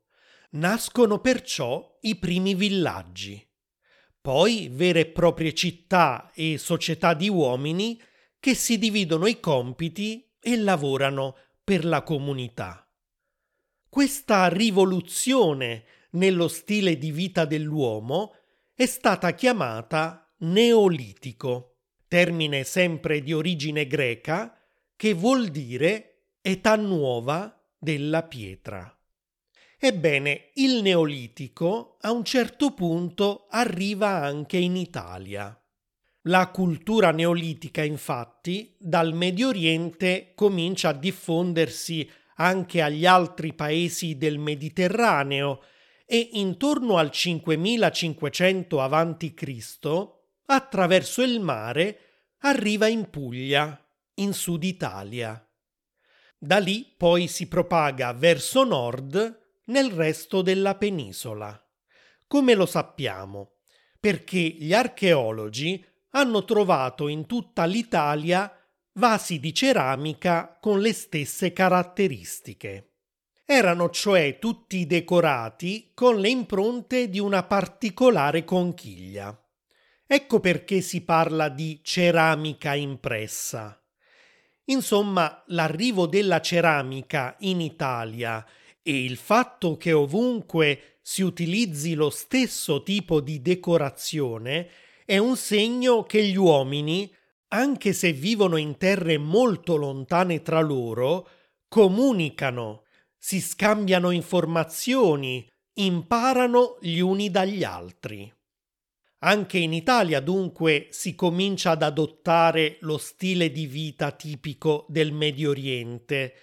Nascono 0.55 1.19
perciò 1.19 1.99
i 2.03 2.14
primi 2.17 2.55
villaggi. 2.55 3.45
Poi 4.21 4.69
vere 4.71 5.01
e 5.01 5.07
proprie 5.07 5.53
città 5.53 6.31
e 6.33 6.59
società 6.59 7.12
di 7.12 7.29
uomini 7.29 8.01
che 8.38 8.55
si 8.55 8.79
dividono 8.79 9.27
i 9.27 9.40
compiti 9.40 10.33
e 10.38 10.57
lavorano 10.57 11.37
per 11.64 11.85
la 11.85 12.03
comunità. 12.03 12.88
Questa 13.88 14.49
rivoluzione 14.49 15.85
nello 16.12 16.47
stile 16.47 16.99
di 16.99 17.11
vita 17.11 17.45
dell'uomo 17.47 18.35
è 18.75 18.87
stata 18.87 19.35
chiamata 19.35 20.33
Neolitico, 20.38 21.79
termine 22.07 22.62
sempre 22.62 23.23
di 23.23 23.33
origine 23.33 23.88
greca 23.88 24.57
che 24.95 25.14
vuol 25.14 25.49
dire 25.49 26.27
età 26.40 26.77
nuova 26.77 27.61
della 27.77 28.23
pietra. 28.23 28.93
Ebbene, 29.87 30.53
il 30.55 30.81
Neolitico 30.81 31.99
a 32.01 32.11
un 32.11 32.25
certo 32.25 32.73
punto 32.73 33.49
arriva 33.51 34.09
anche 34.09 34.57
in 34.57 34.77
Italia. 34.77 35.55
La 36.23 36.49
cultura 36.49 37.11
neolitica, 37.11 37.85
infatti, 37.85 38.75
dal 38.79 39.12
Medio 39.12 39.49
Oriente 39.49 40.33
comincia 40.35 40.88
a 40.88 40.94
diffondersi 40.94 42.11
anche 42.37 42.81
agli 42.81 43.05
altri 43.05 43.53
paesi 43.53 44.16
del 44.16 44.38
Mediterraneo 44.38 45.61
e 46.07 46.31
intorno 46.33 46.97
al 46.97 47.11
5500 47.11 48.81
a.C., 48.81 50.09
attraverso 50.47 51.20
il 51.20 51.40
mare, 51.40 51.99
arriva 52.38 52.87
in 52.87 53.11
Puglia, 53.11 53.79
in 54.14 54.33
Sud 54.33 54.64
Italia. 54.64 55.47
Da 56.38 56.57
lì 56.57 56.90
poi 56.97 57.29
si 57.29 57.49
propaga 57.49 58.14
verso 58.14 58.64
nord 58.64 59.42
nel 59.66 59.90
resto 59.90 60.42
della 60.42 60.74
penisola. 60.74 61.59
Come 62.27 62.55
lo 62.55 62.66
sappiamo? 62.66 63.53
Perché 64.00 64.38
gli 64.38 64.74
archeologi 64.74 65.85
hanno 66.11 66.44
trovato 66.44 67.09
in 67.09 67.27
tutta 67.27 67.64
l'Italia 67.64 68.53
vasi 68.94 69.40
di 69.40 69.53
ceramica 69.53 70.57
con 70.61 70.81
le 70.81 70.92
stesse 70.92 71.53
caratteristiche. 71.53 72.90
Erano 73.44 73.90
cioè 73.90 74.38
tutti 74.38 74.87
decorati 74.87 75.90
con 75.94 76.18
le 76.18 76.29
impronte 76.29 77.09
di 77.09 77.18
una 77.18 77.42
particolare 77.42 78.44
conchiglia. 78.44 79.38
Ecco 80.07 80.40
perché 80.40 80.81
si 80.81 81.03
parla 81.03 81.48
di 81.48 81.81
ceramica 81.83 82.74
impressa. 82.74 83.79
Insomma, 84.66 85.42
l'arrivo 85.48 86.07
della 86.07 86.40
ceramica 86.40 87.37
in 87.40 87.61
Italia 87.61 88.44
e 88.87 89.03
il 89.03 89.16
fatto 89.16 89.79
che 89.79 89.92
ovunque 89.92 90.99
si 91.01 91.23
utilizzi 91.23 91.94
lo 91.94 92.11
stesso 92.11 92.83
tipo 92.83 93.20
di 93.20 93.40
decorazione 93.40 94.68
è 95.07 95.16
un 95.16 95.37
segno 95.37 96.03
che 96.03 96.23
gli 96.23 96.37
uomini 96.37 97.11
anche 97.49 97.94
se 97.94 98.12
vivono 98.12 98.57
in 98.57 98.77
terre 98.77 99.16
molto 99.16 99.77
lontane 99.77 100.42
tra 100.42 100.61
loro, 100.61 101.29
comunicano 101.68 102.83
si 103.16 103.40
scambiano 103.40 104.11
informazioni, 104.11 105.49
imparano 105.75 106.79
gli 106.81 106.99
uni 106.99 107.31
dagli 107.31 107.62
altri. 107.64 108.31
Anche 109.20 109.59
in 109.59 109.73
Italia 109.73 110.20
dunque 110.20 110.88
si 110.90 111.14
comincia 111.14 111.70
ad 111.70 111.83
adottare 111.83 112.77
lo 112.81 112.99
stile 112.99 113.51
di 113.51 113.66
vita 113.66 114.11
tipico 114.11 114.85
del 114.88 115.12
Medio 115.12 115.51
Oriente 115.51 116.35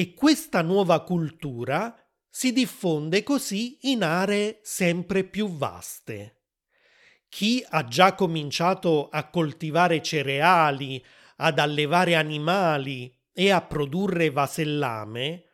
e 0.00 0.14
questa 0.14 0.62
nuova 0.62 1.02
cultura 1.04 1.94
si 2.26 2.54
diffonde 2.54 3.22
così 3.22 3.76
in 3.82 4.02
aree 4.02 4.60
sempre 4.62 5.24
più 5.24 5.46
vaste. 5.46 6.44
Chi 7.28 7.62
ha 7.68 7.84
già 7.84 8.14
cominciato 8.14 9.10
a 9.10 9.28
coltivare 9.28 10.00
cereali, 10.00 11.04
ad 11.36 11.58
allevare 11.58 12.14
animali 12.14 13.14
e 13.30 13.50
a 13.50 13.60
produrre 13.60 14.30
vasellame, 14.30 15.44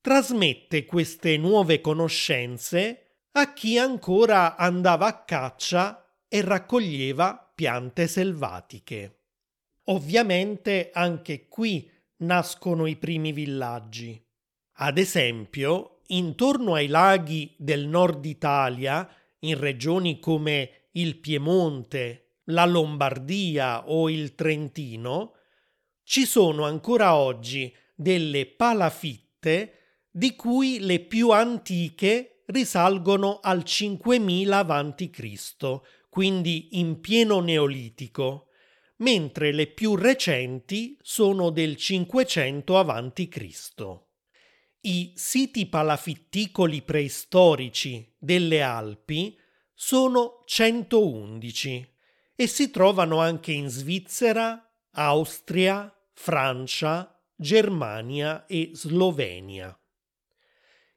trasmette 0.00 0.84
queste 0.84 1.36
nuove 1.36 1.80
conoscenze 1.80 3.20
a 3.30 3.52
chi 3.52 3.78
ancora 3.78 4.56
andava 4.56 5.06
a 5.06 5.22
caccia 5.22 6.04
e 6.26 6.40
raccoglieva 6.40 7.52
piante 7.54 8.08
selvatiche. 8.08 9.20
Ovviamente 9.84 10.90
anche 10.92 11.46
qui 11.46 11.88
nascono 12.22 12.86
i 12.86 12.96
primi 12.96 13.32
villaggi. 13.32 14.20
Ad 14.76 14.98
esempio, 14.98 16.00
intorno 16.08 16.74
ai 16.74 16.88
laghi 16.88 17.54
del 17.56 17.86
nord 17.86 18.24
Italia, 18.24 19.08
in 19.40 19.58
regioni 19.58 20.18
come 20.18 20.88
il 20.92 21.18
Piemonte, 21.18 22.38
la 22.46 22.66
Lombardia 22.66 23.88
o 23.88 24.10
il 24.10 24.34
Trentino, 24.34 25.34
ci 26.02 26.24
sono 26.24 26.64
ancora 26.64 27.14
oggi 27.14 27.72
delle 27.94 28.46
palafitte 28.46 29.78
di 30.10 30.34
cui 30.34 30.80
le 30.80 31.00
più 31.00 31.30
antiche 31.30 32.42
risalgono 32.46 33.38
al 33.40 33.64
5000 33.64 34.58
a.C., 34.58 35.80
quindi 36.10 36.78
in 36.78 37.00
pieno 37.00 37.40
neolitico, 37.40 38.48
mentre 39.02 39.52
le 39.52 39.66
più 39.66 39.96
recenti 39.96 40.96
sono 41.02 41.50
del 41.50 41.76
500 41.76 42.78
a.C. 42.78 43.98
I 44.84 45.12
siti 45.14 45.66
palafitticoli 45.66 46.82
preistorici 46.82 48.14
delle 48.16 48.62
Alpi 48.62 49.36
sono 49.74 50.42
111 50.44 51.94
e 52.34 52.46
si 52.46 52.70
trovano 52.70 53.20
anche 53.20 53.52
in 53.52 53.68
Svizzera, 53.68 54.72
Austria, 54.92 55.92
Francia, 56.12 57.20
Germania 57.34 58.46
e 58.46 58.70
Slovenia. 58.72 59.76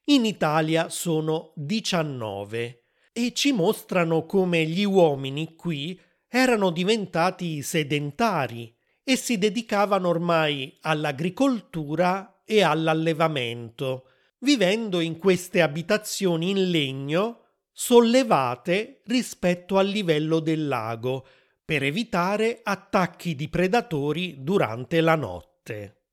In 0.06 0.26
Italia 0.26 0.89
sono 0.89 1.54
19 1.56 2.84
e 3.12 3.34
ci 3.34 3.52
mostrano 3.52 4.26
come 4.26 4.65
gli 4.65 4.84
uomini 4.84 5.56
qui 5.56 6.00
erano 6.28 6.72
diventati 6.72 7.62
sedentari 7.62 8.76
e 9.04 9.16
si 9.16 9.38
dedicavano 9.38 10.08
ormai 10.08 10.78
all'agricoltura 10.82 12.42
e 12.44 12.64
all'allevamento, 12.64 14.10
vivendo 14.40 15.00
in 15.00 15.18
queste 15.18 15.62
abitazioni 15.62 16.50
in 16.50 16.70
legno 16.70 17.42
sollevate 17.72 19.02
rispetto 19.06 19.78
al 19.78 19.88
livello 19.88 20.40
del 20.40 20.68
lago 20.68 21.28
per 21.64 21.84
evitare 21.84 22.62
attacchi 22.64 23.36
di 23.36 23.50
predatori 23.50 24.44
durante 24.44 25.02
la 25.02 25.16
notte. 25.16 26.04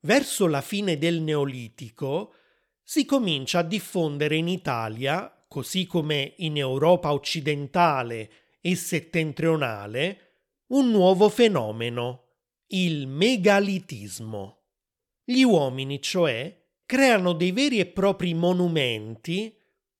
Verso 0.00 0.46
la 0.46 0.60
fine 0.60 0.98
del 0.98 1.22
Neolitico 1.22 2.34
si 2.82 3.06
comincia 3.06 3.60
a 3.60 3.62
diffondere 3.62 4.36
in 4.36 4.48
Italia, 4.48 5.44
così 5.48 5.86
come 5.86 6.34
in 6.38 6.58
Europa 6.58 7.12
occidentale 7.12 8.30
e 8.66 8.76
settentrionale, 8.76 10.20
un 10.68 10.90
nuovo 10.90 11.28
fenomeno, 11.28 12.28
il 12.68 13.06
megalitismo. 13.06 14.62
Gli 15.22 15.42
uomini, 15.42 16.00
cioè, 16.00 16.64
creano 16.86 17.34
dei 17.34 17.52
veri 17.52 17.78
e 17.78 17.84
propri 17.84 18.32
monumenti 18.32 19.54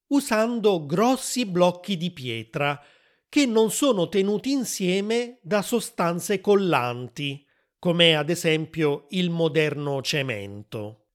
usando 0.06 0.86
grossi 0.86 1.44
blocchi 1.44 1.98
di 1.98 2.10
pietra 2.10 2.82
che 3.28 3.44
non 3.44 3.70
sono 3.70 4.08
tenuti 4.08 4.52
insieme 4.52 5.40
da 5.42 5.60
sostanze 5.60 6.40
collanti, 6.40 7.46
come 7.78 8.16
ad 8.16 8.30
esempio 8.30 9.08
il 9.10 9.28
moderno 9.28 10.00
cemento. 10.00 11.08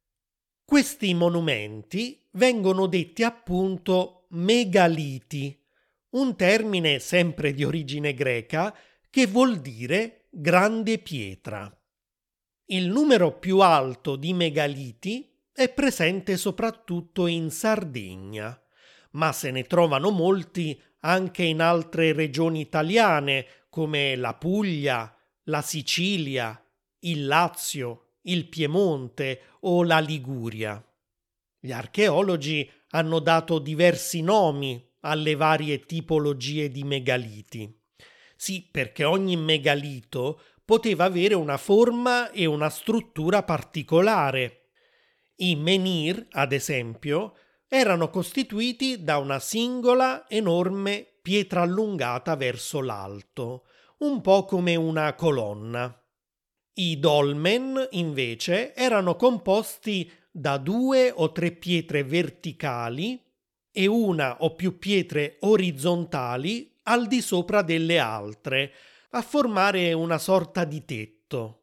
Questi 0.63 1.15
monumenti 1.15 2.23
vengono 2.33 2.85
detti 2.85 3.23
appunto 3.23 4.27
megaliti, 4.29 5.59
un 6.11 6.35
termine 6.35 6.99
sempre 6.99 7.53
di 7.53 7.63
origine 7.63 8.13
greca 8.13 8.75
che 9.09 9.27
vuol 9.27 9.59
dire 9.59 10.27
grande 10.29 10.99
pietra. 10.99 11.71
Il 12.65 12.89
numero 12.89 13.37
più 13.37 13.59
alto 13.59 14.15
di 14.15 14.33
megaliti 14.33 15.31
è 15.51 15.69
presente 15.69 16.37
soprattutto 16.37 17.27
in 17.27 17.49
Sardegna, 17.49 18.59
ma 19.11 19.31
se 19.31 19.51
ne 19.51 19.63
trovano 19.63 20.09
molti 20.11 20.79
anche 21.01 21.43
in 21.43 21.61
altre 21.61 22.13
regioni 22.13 22.61
italiane 22.61 23.45
come 23.69 24.15
la 24.15 24.33
Puglia, 24.35 25.15
la 25.43 25.61
Sicilia, 25.61 26.63
il 26.99 27.25
Lazio 27.25 28.09
il 28.23 28.47
Piemonte 28.47 29.41
o 29.61 29.83
la 29.83 29.99
Liguria. 29.99 30.83
Gli 31.59 31.71
archeologi 31.71 32.69
hanno 32.91 33.19
dato 33.19 33.59
diversi 33.59 34.21
nomi 34.21 34.88
alle 35.01 35.35
varie 35.35 35.79
tipologie 35.81 36.69
di 36.69 36.83
megaliti. 36.83 37.73
Sì, 38.35 38.67
perché 38.69 39.03
ogni 39.03 39.35
megalito 39.35 40.41
poteva 40.63 41.05
avere 41.05 41.33
una 41.33 41.57
forma 41.57 42.31
e 42.31 42.45
una 42.45 42.69
struttura 42.69 43.43
particolare. 43.43 44.69
I 45.35 45.55
menhir, 45.55 46.27
ad 46.31 46.51
esempio, 46.51 47.35
erano 47.67 48.09
costituiti 48.09 49.03
da 49.03 49.17
una 49.17 49.39
singola 49.39 50.27
enorme 50.29 51.05
pietra 51.21 51.61
allungata 51.61 52.35
verso 52.35 52.81
l'alto, 52.81 53.65
un 53.99 54.21
po' 54.21 54.45
come 54.45 54.75
una 54.75 55.13
colonna. 55.15 55.93
I 56.73 56.99
dolmen, 56.99 57.87
invece, 57.91 58.73
erano 58.73 59.15
composti 59.15 60.11
da 60.31 60.57
due 60.57 61.11
o 61.13 61.31
tre 61.31 61.51
pietre 61.51 62.03
verticali 62.03 63.21
e 63.71 63.85
una 63.87 64.37
o 64.43 64.55
più 64.55 64.77
pietre 64.77 65.37
orizzontali 65.41 66.75
al 66.83 67.07
di 67.07 67.21
sopra 67.21 67.61
delle 67.61 67.99
altre, 67.99 68.73
a 69.11 69.21
formare 69.21 69.93
una 69.93 70.17
sorta 70.17 70.65
di 70.65 70.83
tetto. 70.85 71.55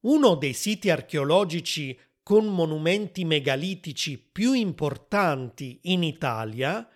Uno 0.00 0.34
dei 0.36 0.52
siti 0.52 0.90
archeologici 0.90 1.98
con 2.22 2.46
monumenti 2.46 3.24
megalitici 3.24 4.18
più 4.18 4.52
importanti 4.52 5.80
in 5.84 6.02
Italia 6.02 6.88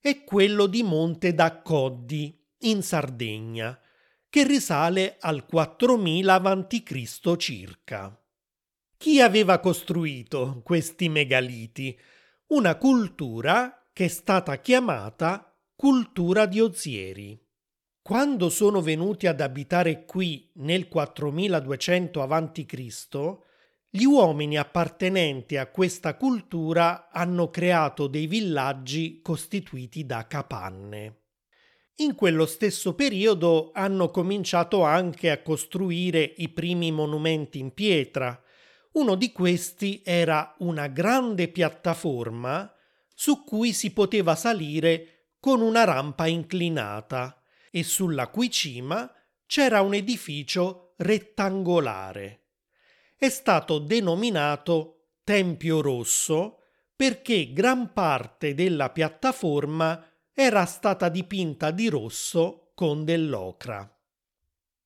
è 0.00 0.24
quello 0.24 0.66
di 0.66 0.82
Monte 0.82 1.34
d'Accoddi, 1.34 2.46
in 2.62 2.82
Sardegna, 2.82 3.78
che 4.28 4.46
risale 4.46 5.16
al 5.20 5.46
4000 5.46 6.34
a.C. 6.34 7.36
circa. 7.36 8.22
Chi 8.96 9.20
aveva 9.20 9.58
costruito 9.58 10.60
questi 10.64 11.08
megaliti? 11.08 11.98
Una 12.50 12.76
cultura 12.76 13.90
che 13.92 14.06
è 14.06 14.08
stata 14.08 14.56
chiamata 14.56 15.54
cultura 15.76 16.46
di 16.46 16.60
Ozieri. 16.60 17.38
Quando 18.00 18.48
sono 18.48 18.80
venuti 18.80 19.26
ad 19.26 19.42
abitare 19.42 20.06
qui 20.06 20.50
nel 20.54 20.88
4200 20.88 22.22
a.C., 22.22 23.36
gli 23.90 24.04
uomini 24.04 24.56
appartenenti 24.56 25.58
a 25.58 25.66
questa 25.66 26.16
cultura 26.16 27.10
hanno 27.10 27.50
creato 27.50 28.06
dei 28.06 28.26
villaggi 28.26 29.20
costituiti 29.20 30.06
da 30.06 30.26
capanne. 30.26 31.24
In 31.96 32.14
quello 32.14 32.46
stesso 32.46 32.94
periodo 32.94 33.72
hanno 33.74 34.10
cominciato 34.10 34.84
anche 34.84 35.30
a 35.30 35.42
costruire 35.42 36.22
i 36.38 36.48
primi 36.48 36.92
monumenti 36.92 37.58
in 37.58 37.74
pietra. 37.74 38.42
Uno 38.98 39.14
di 39.14 39.30
questi 39.30 40.02
era 40.04 40.56
una 40.58 40.88
grande 40.88 41.46
piattaforma 41.46 42.68
su 43.14 43.44
cui 43.44 43.72
si 43.72 43.92
poteva 43.92 44.34
salire 44.34 45.34
con 45.38 45.60
una 45.60 45.84
rampa 45.84 46.26
inclinata 46.26 47.40
e 47.70 47.84
sulla 47.84 48.26
cui 48.26 48.50
cima 48.50 49.08
c'era 49.46 49.82
un 49.82 49.94
edificio 49.94 50.94
rettangolare. 50.96 52.46
È 53.14 53.28
stato 53.28 53.78
denominato 53.78 55.10
Tempio 55.22 55.80
Rosso 55.80 56.62
perché 56.96 57.52
gran 57.52 57.92
parte 57.92 58.52
della 58.52 58.90
piattaforma 58.90 60.04
era 60.32 60.64
stata 60.64 61.08
dipinta 61.08 61.70
di 61.70 61.88
rosso 61.88 62.72
con 62.74 63.04
dell'ocra. 63.04 63.88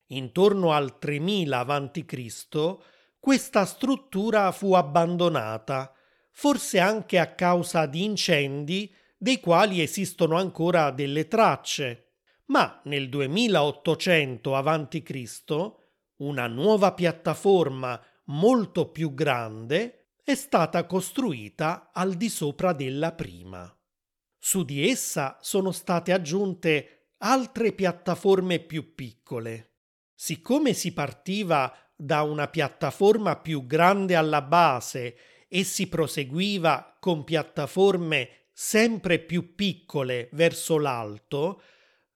Intorno 0.09 0.72
al 0.72 0.98
3000 0.98 1.59
a.C. 1.61 2.77
questa 3.23 3.65
struttura 3.67 4.51
fu 4.51 4.75
abbandonata 4.75 5.95
forse 6.33 6.81
anche 6.81 7.21
a 7.21 7.35
causa 7.35 7.87
di 7.87 8.03
incendi 8.03 8.93
dei 9.17 9.39
quali 9.39 9.81
esistono 9.81 10.37
ancora 10.37 10.91
delle 10.91 11.29
tracce. 11.29 12.15
Ma 12.47 12.81
nel 12.87 13.09
2800 13.09 14.57
a.C. 14.57 15.73
una 16.17 16.49
nuova 16.49 16.95
piattaforma 16.95 18.05
molto 18.25 18.91
più 18.91 19.15
grande 19.15 20.17
è 20.25 20.35
stata 20.35 20.85
costruita 20.87 21.93
al 21.93 22.15
di 22.15 22.29
sopra 22.29 22.73
della 22.73 23.13
prima. 23.13 23.73
Su 24.37 24.65
di 24.65 24.89
essa 24.89 25.39
sono 25.41 25.71
state 25.71 26.13
aggiunte 26.13 27.13
altre 27.19 27.71
piattaforme 27.71 28.59
più 28.59 28.97
piccole. 28.97 29.75
Siccome 30.13 30.73
si 30.73 30.93
partiva 30.93 31.73
da 32.03 32.23
una 32.23 32.49
piattaforma 32.49 33.37
più 33.37 33.65
grande 33.65 34.17
alla 34.17 34.43
base 34.43 35.17
e 35.47 35.62
si 35.62 35.88
proseguiva 35.88 36.97
con 36.99 37.23
piattaforme 37.23 38.49
sempre 38.53 39.21
più 39.21 39.55
piccole 39.55 40.29
verso 40.33 40.79
l'alto, 40.79 41.62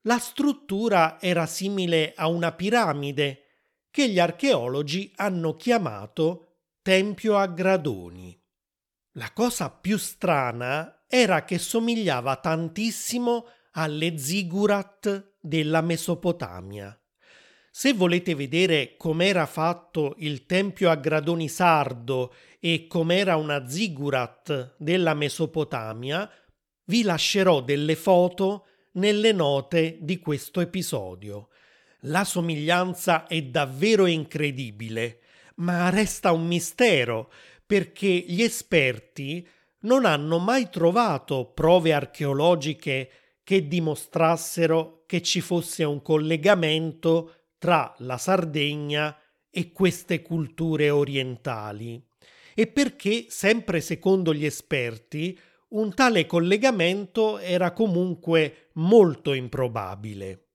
la 0.01 0.19
struttura 0.19 1.21
era 1.21 1.45
simile 1.45 2.11
a 2.17 2.27
una 2.27 2.51
piramide 2.51 3.43
che 3.89 4.09
gli 4.09 4.19
archeologi 4.19 5.13
hanno 5.15 5.55
chiamato 5.55 6.43
Tempio 6.81 7.37
a 7.37 7.47
gradoni. 7.47 8.37
La 9.13 9.31
cosa 9.31 9.69
più 9.69 9.97
strana 9.97 11.05
era 11.07 11.45
che 11.45 11.57
somigliava 11.57 12.35
tantissimo 12.37 13.47
alle 13.71 14.17
zigurat 14.17 15.35
della 15.39 15.81
Mesopotamia. 15.81 16.97
Se 17.79 17.93
volete 17.93 18.33
vedere 18.33 18.95
com'era 18.97 19.45
fatto 19.45 20.15
il 20.17 20.47
tempio 20.47 20.89
a 20.89 20.95
gradoni 20.95 21.47
sardo 21.47 22.33
e 22.59 22.87
com'era 22.87 23.35
una 23.35 23.69
zigurat 23.69 24.73
della 24.77 25.13
Mesopotamia, 25.13 26.27
vi 26.85 27.03
lascerò 27.03 27.61
delle 27.61 27.95
foto 27.95 28.65
nelle 28.93 29.31
note 29.31 29.99
di 30.01 30.17
questo 30.17 30.59
episodio. 30.59 31.49
La 31.99 32.23
somiglianza 32.23 33.27
è 33.27 33.43
davvero 33.43 34.07
incredibile, 34.07 35.19
ma 35.57 35.91
resta 35.91 36.31
un 36.31 36.47
mistero 36.47 37.31
perché 37.63 38.07
gli 38.07 38.41
esperti 38.41 39.47
non 39.81 40.05
hanno 40.05 40.39
mai 40.39 40.71
trovato 40.71 41.51
prove 41.53 41.93
archeologiche 41.93 43.11
che 43.43 43.67
dimostrassero 43.67 45.03
che 45.05 45.21
ci 45.21 45.41
fosse 45.41 45.83
un 45.83 46.01
collegamento 46.01 47.36
tra 47.57 47.93
la 47.99 48.17
Sardegna 48.17 49.17
e 49.49 49.71
queste 49.71 50.21
culture 50.21 50.89
orientali 50.89 52.03
e 52.53 52.67
perché, 52.67 53.25
sempre 53.29 53.81
secondo 53.81 54.33
gli 54.33 54.45
esperti, 54.45 55.37
un 55.69 55.93
tale 55.93 56.25
collegamento 56.25 57.37
era 57.37 57.71
comunque 57.71 58.69
molto 58.73 59.33
improbabile. 59.33 60.45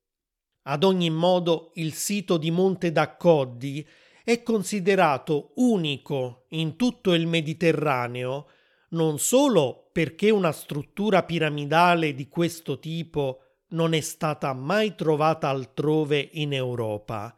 Ad 0.63 0.85
ogni 0.85 1.11
modo, 1.11 1.71
il 1.75 1.93
sito 1.93 2.39
di 2.39 2.51
Monte 2.51 2.93
d'Accoddi 2.93 3.87
è 4.25 4.43
considerato 4.43 5.53
unico 5.57 6.47
in 6.51 6.77
tutto 6.77 7.15
il 7.15 7.27
Mediterraneo 7.27 8.49
non 8.93 9.19
solo 9.19 9.89
perché 9.93 10.31
una 10.31 10.53
struttura 10.53 11.23
piramidale 11.23 12.15
di 12.15 12.29
questo 12.29 12.79
tipo 12.79 13.52
non 13.73 13.93
è 13.93 14.01
stata 14.01 14.53
mai 14.55 14.95
trovata 14.95 15.49
altrove 15.49 16.31
in 16.33 16.53
Europa, 16.53 17.37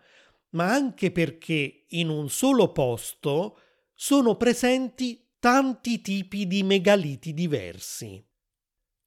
ma 0.51 0.73
anche 0.73 1.11
perché 1.11 1.87
in 1.89 2.09
un 2.09 2.29
solo 2.29 2.71
posto 2.71 3.59
sono 3.93 4.37
presenti 4.37 5.33
tanti 5.39 6.01
tipi 6.01 6.47
di 6.47 6.63
megaliti 6.63 7.35
diversi. 7.35 8.25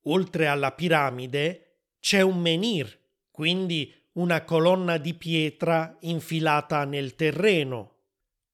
Oltre 0.04 0.48
alla 0.48 0.72
piramide 0.72 1.86
c'è 2.00 2.22
un 2.22 2.40
menhir, 2.40 3.00
quindi 3.32 3.94
una 4.14 4.44
colonna 4.44 4.98
di 4.98 5.14
pietra 5.14 5.96
infilata 6.02 6.86
nel 6.86 7.16
terreno. 7.16 7.96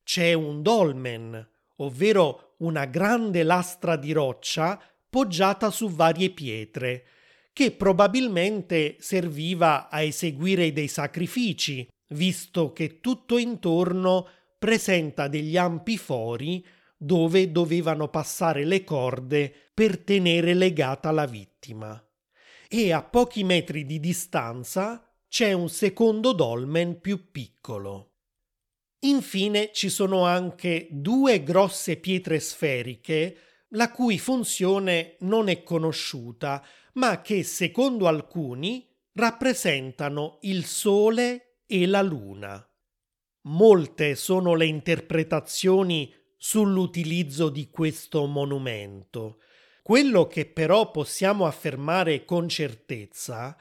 C'è 0.03 0.33
un 0.33 0.61
dolmen, 0.61 1.49
ovvero 1.77 2.55
una 2.59 2.85
grande 2.85 3.43
lastra 3.43 3.95
di 3.95 4.11
roccia 4.11 4.81
poggiata 5.09 5.69
su 5.69 5.89
varie 5.89 6.31
pietre, 6.31 7.05
che 7.53 7.71
probabilmente 7.71 8.97
serviva 8.99 9.87
a 9.89 10.01
eseguire 10.01 10.73
dei 10.73 10.87
sacrifici, 10.87 11.87
visto 12.09 12.73
che 12.73 12.99
tutto 12.99 13.37
intorno 13.37 14.27
presenta 14.57 15.27
degli 15.27 15.55
ampi 15.55 15.97
fori 15.97 16.65
dove 16.97 17.51
dovevano 17.51 18.07
passare 18.07 18.65
le 18.65 18.83
corde 18.83 19.53
per 19.73 19.99
tenere 19.99 20.53
legata 20.53 21.11
la 21.11 21.25
vittima. 21.25 22.01
E 22.67 22.91
a 22.91 23.03
pochi 23.03 23.43
metri 23.43 23.85
di 23.85 23.99
distanza 23.99 25.05
c'è 25.27 25.51
un 25.51 25.69
secondo 25.69 26.31
dolmen 26.31 27.01
più 27.01 27.29
piccolo. 27.29 28.13
Infine 28.99 29.71
ci 29.73 29.89
sono 29.89 30.23
anche 30.23 30.87
due 30.89 31.43
grosse 31.43 31.97
pietre 31.97 32.39
sferiche 32.39 33.37
la 33.73 33.91
cui 33.91 34.19
funzione 34.19 35.15
non 35.21 35.49
è 35.49 35.63
conosciuta, 35.63 36.65
ma 36.93 37.21
che 37.21 37.43
secondo 37.43 38.07
alcuni 38.07 38.87
rappresentano 39.13 40.39
il 40.41 40.65
Sole 40.65 41.59
e 41.65 41.85
la 41.85 42.01
Luna. 42.01 42.65
Molte 43.45 44.15
sono 44.15 44.55
le 44.55 44.65
interpretazioni 44.65 46.13
sull'utilizzo 46.37 47.49
di 47.49 47.69
questo 47.69 48.25
monumento. 48.25 49.39
Quello 49.81 50.27
che 50.27 50.45
però 50.45 50.91
possiamo 50.91 51.45
affermare 51.45 52.25
con 52.25 52.47
certezza 52.47 53.57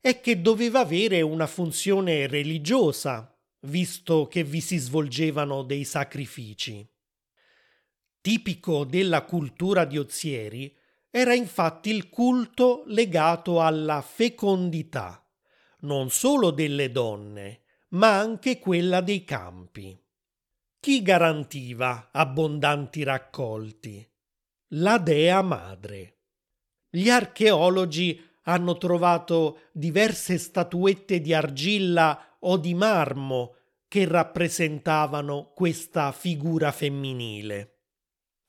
è 0.00 0.20
che 0.20 0.40
doveva 0.40 0.80
avere 0.80 1.20
una 1.20 1.46
funzione 1.46 2.26
religiosa, 2.26 3.36
visto 3.60 4.26
che 4.26 4.42
vi 4.42 4.60
si 4.60 4.78
svolgevano 4.78 5.62
dei 5.62 5.84
sacrifici. 5.84 6.88
Tipico 8.22 8.84
della 8.84 9.24
cultura 9.24 9.86
di 9.86 9.96
Ozieri 9.96 10.76
era 11.08 11.32
infatti 11.32 11.90
il 11.90 12.10
culto 12.10 12.82
legato 12.86 13.62
alla 13.62 14.02
fecondità, 14.02 15.26
non 15.80 16.10
solo 16.10 16.50
delle 16.50 16.92
donne, 16.92 17.62
ma 17.90 18.18
anche 18.18 18.58
quella 18.58 19.00
dei 19.00 19.24
campi. 19.24 19.98
Chi 20.78 21.00
garantiva 21.00 22.10
abbondanti 22.12 23.02
raccolti? 23.02 24.06
La 24.74 24.98
dea 24.98 25.40
madre. 25.40 26.18
Gli 26.90 27.08
archeologi 27.08 28.22
hanno 28.42 28.76
trovato 28.76 29.60
diverse 29.72 30.36
statuette 30.36 31.20
di 31.20 31.32
argilla 31.32 32.36
o 32.40 32.58
di 32.58 32.74
marmo 32.74 33.54
che 33.88 34.06
rappresentavano 34.06 35.52
questa 35.54 36.12
figura 36.12 36.70
femminile. 36.70 37.79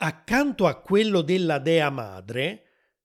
Accanto 0.03 0.65
a 0.65 0.81
quello 0.81 1.21
della 1.21 1.59
dea 1.59 1.91
madre 1.91 2.63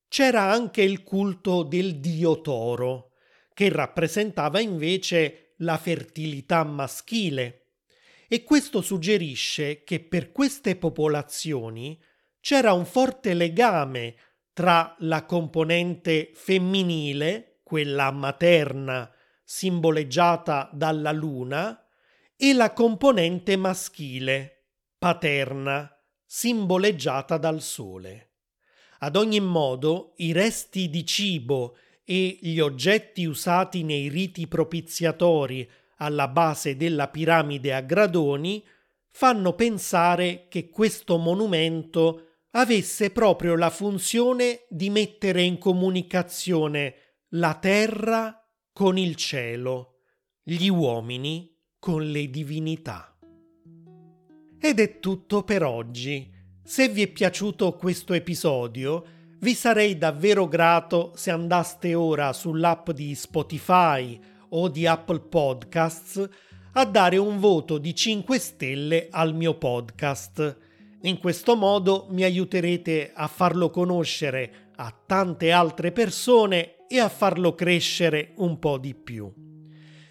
c'era 0.09 0.50
anche 0.50 0.80
il 0.80 1.02
culto 1.02 1.62
del 1.62 2.00
dio 2.00 2.40
toro, 2.40 3.12
che 3.52 3.68
rappresentava 3.68 4.61
invece 4.61 5.52
la 5.59 5.76
fertilità 5.76 6.64
maschile. 6.64 7.72
E 8.28 8.44
questo 8.44 8.80
suggerisce 8.80 9.85
che 9.85 10.00
per 10.00 10.32
queste 10.32 10.76
popolazioni 10.76 12.02
c'era 12.40 12.72
un 12.72 12.87
forte 12.87 13.35
legame 13.35 14.14
tra 14.54 14.96
la 15.00 15.26
componente 15.26 16.30
femminile, 16.32 17.61
quella 17.62 18.11
materna, 18.11 19.12
simboleggiata 19.44 20.70
dalla 20.72 21.12
luna, 21.12 21.78
e 22.35 22.54
la 22.54 22.72
componente 22.72 23.54
maschile, 23.56 24.68
paterna, 24.96 25.95
simboleggiata 26.26 27.38
dal 27.38 27.62
sole. 27.62 28.32
Ad 28.98 29.16
ogni 29.16 29.40
modo, 29.40 30.14
i 30.16 30.32
resti 30.32 30.90
di 30.90 31.06
cibo 31.06 31.76
e 32.04 32.38
gli 32.40 32.60
oggetti 32.60 33.24
usati 33.24 33.82
nei 33.82 34.08
riti 34.08 34.46
propiziatori 34.46 35.68
alla 35.98 36.28
base 36.28 36.76
della 36.76 37.08
piramide 37.08 37.74
a 37.74 37.80
gradoni 37.80 38.64
fanno 39.08 39.54
pensare 39.54 40.46
che 40.48 40.68
questo 40.68 41.16
monumento 41.16 42.22
avesse 42.50 43.10
proprio 43.10 43.56
la 43.56 43.70
funzione 43.70 44.66
di 44.68 44.90
mettere 44.90 45.42
in 45.42 45.58
comunicazione 45.58 46.94
la 47.30 47.54
terra 47.54 48.46
con 48.72 48.98
il 48.98 49.14
cielo, 49.16 50.00
gli 50.42 50.68
uomini 50.68 51.54
con 51.78 52.02
le 52.02 52.28
divinità. 52.28 53.15
Ed 54.58 54.80
è 54.80 55.00
tutto 55.00 55.42
per 55.42 55.62
oggi. 55.62 56.32
Se 56.62 56.88
vi 56.88 57.02
è 57.02 57.08
piaciuto 57.08 57.74
questo 57.74 58.14
episodio, 58.14 59.04
vi 59.40 59.54
sarei 59.54 59.98
davvero 59.98 60.48
grato 60.48 61.12
se 61.14 61.30
andaste 61.30 61.94
ora 61.94 62.32
sull'app 62.32 62.90
di 62.90 63.14
Spotify 63.14 64.18
o 64.50 64.68
di 64.68 64.86
Apple 64.86 65.20
Podcasts 65.20 66.28
a 66.72 66.84
dare 66.84 67.18
un 67.18 67.38
voto 67.38 67.76
di 67.78 67.94
5 67.94 68.38
stelle 68.38 69.08
al 69.10 69.34
mio 69.34 69.54
podcast. 69.58 70.56
In 71.02 71.18
questo 71.18 71.54
modo 71.54 72.06
mi 72.10 72.24
aiuterete 72.24 73.12
a 73.14 73.28
farlo 73.28 73.68
conoscere 73.70 74.70
a 74.76 74.92
tante 75.06 75.52
altre 75.52 75.92
persone 75.92 76.86
e 76.88 76.98
a 76.98 77.08
farlo 77.08 77.54
crescere 77.54 78.32
un 78.36 78.58
po' 78.58 78.78
di 78.78 78.94
più. 78.94 79.32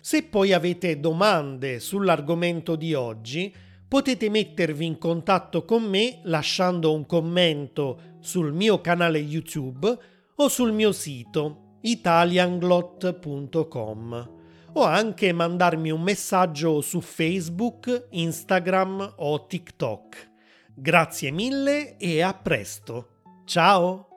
Se 0.01 0.23
poi 0.23 0.53
avete 0.53 0.99
domande 0.99 1.79
sull'argomento 1.79 2.75
di 2.75 2.93
oggi, 2.93 3.53
potete 3.87 4.29
mettervi 4.29 4.85
in 4.85 4.97
contatto 4.97 5.63
con 5.65 5.83
me 5.83 6.19
lasciando 6.23 6.93
un 6.93 7.05
commento 7.05 8.13
sul 8.19 8.53
mio 8.53 8.81
canale 8.81 9.19
YouTube 9.19 9.97
o 10.35 10.47
sul 10.47 10.71
mio 10.71 10.91
sito 10.91 11.77
italianglot.com 11.81 14.33
o 14.77 14.83
anche 14.83 15.31
mandarmi 15.31 15.89
un 15.89 16.01
messaggio 16.01 16.81
su 16.81 16.99
Facebook, 16.99 18.07
Instagram 18.09 19.13
o 19.17 19.45
TikTok. 19.45 20.31
Grazie 20.73 21.31
mille 21.31 21.95
e 21.97 22.21
a 22.21 22.33
presto. 22.33 23.21
Ciao! 23.45 24.14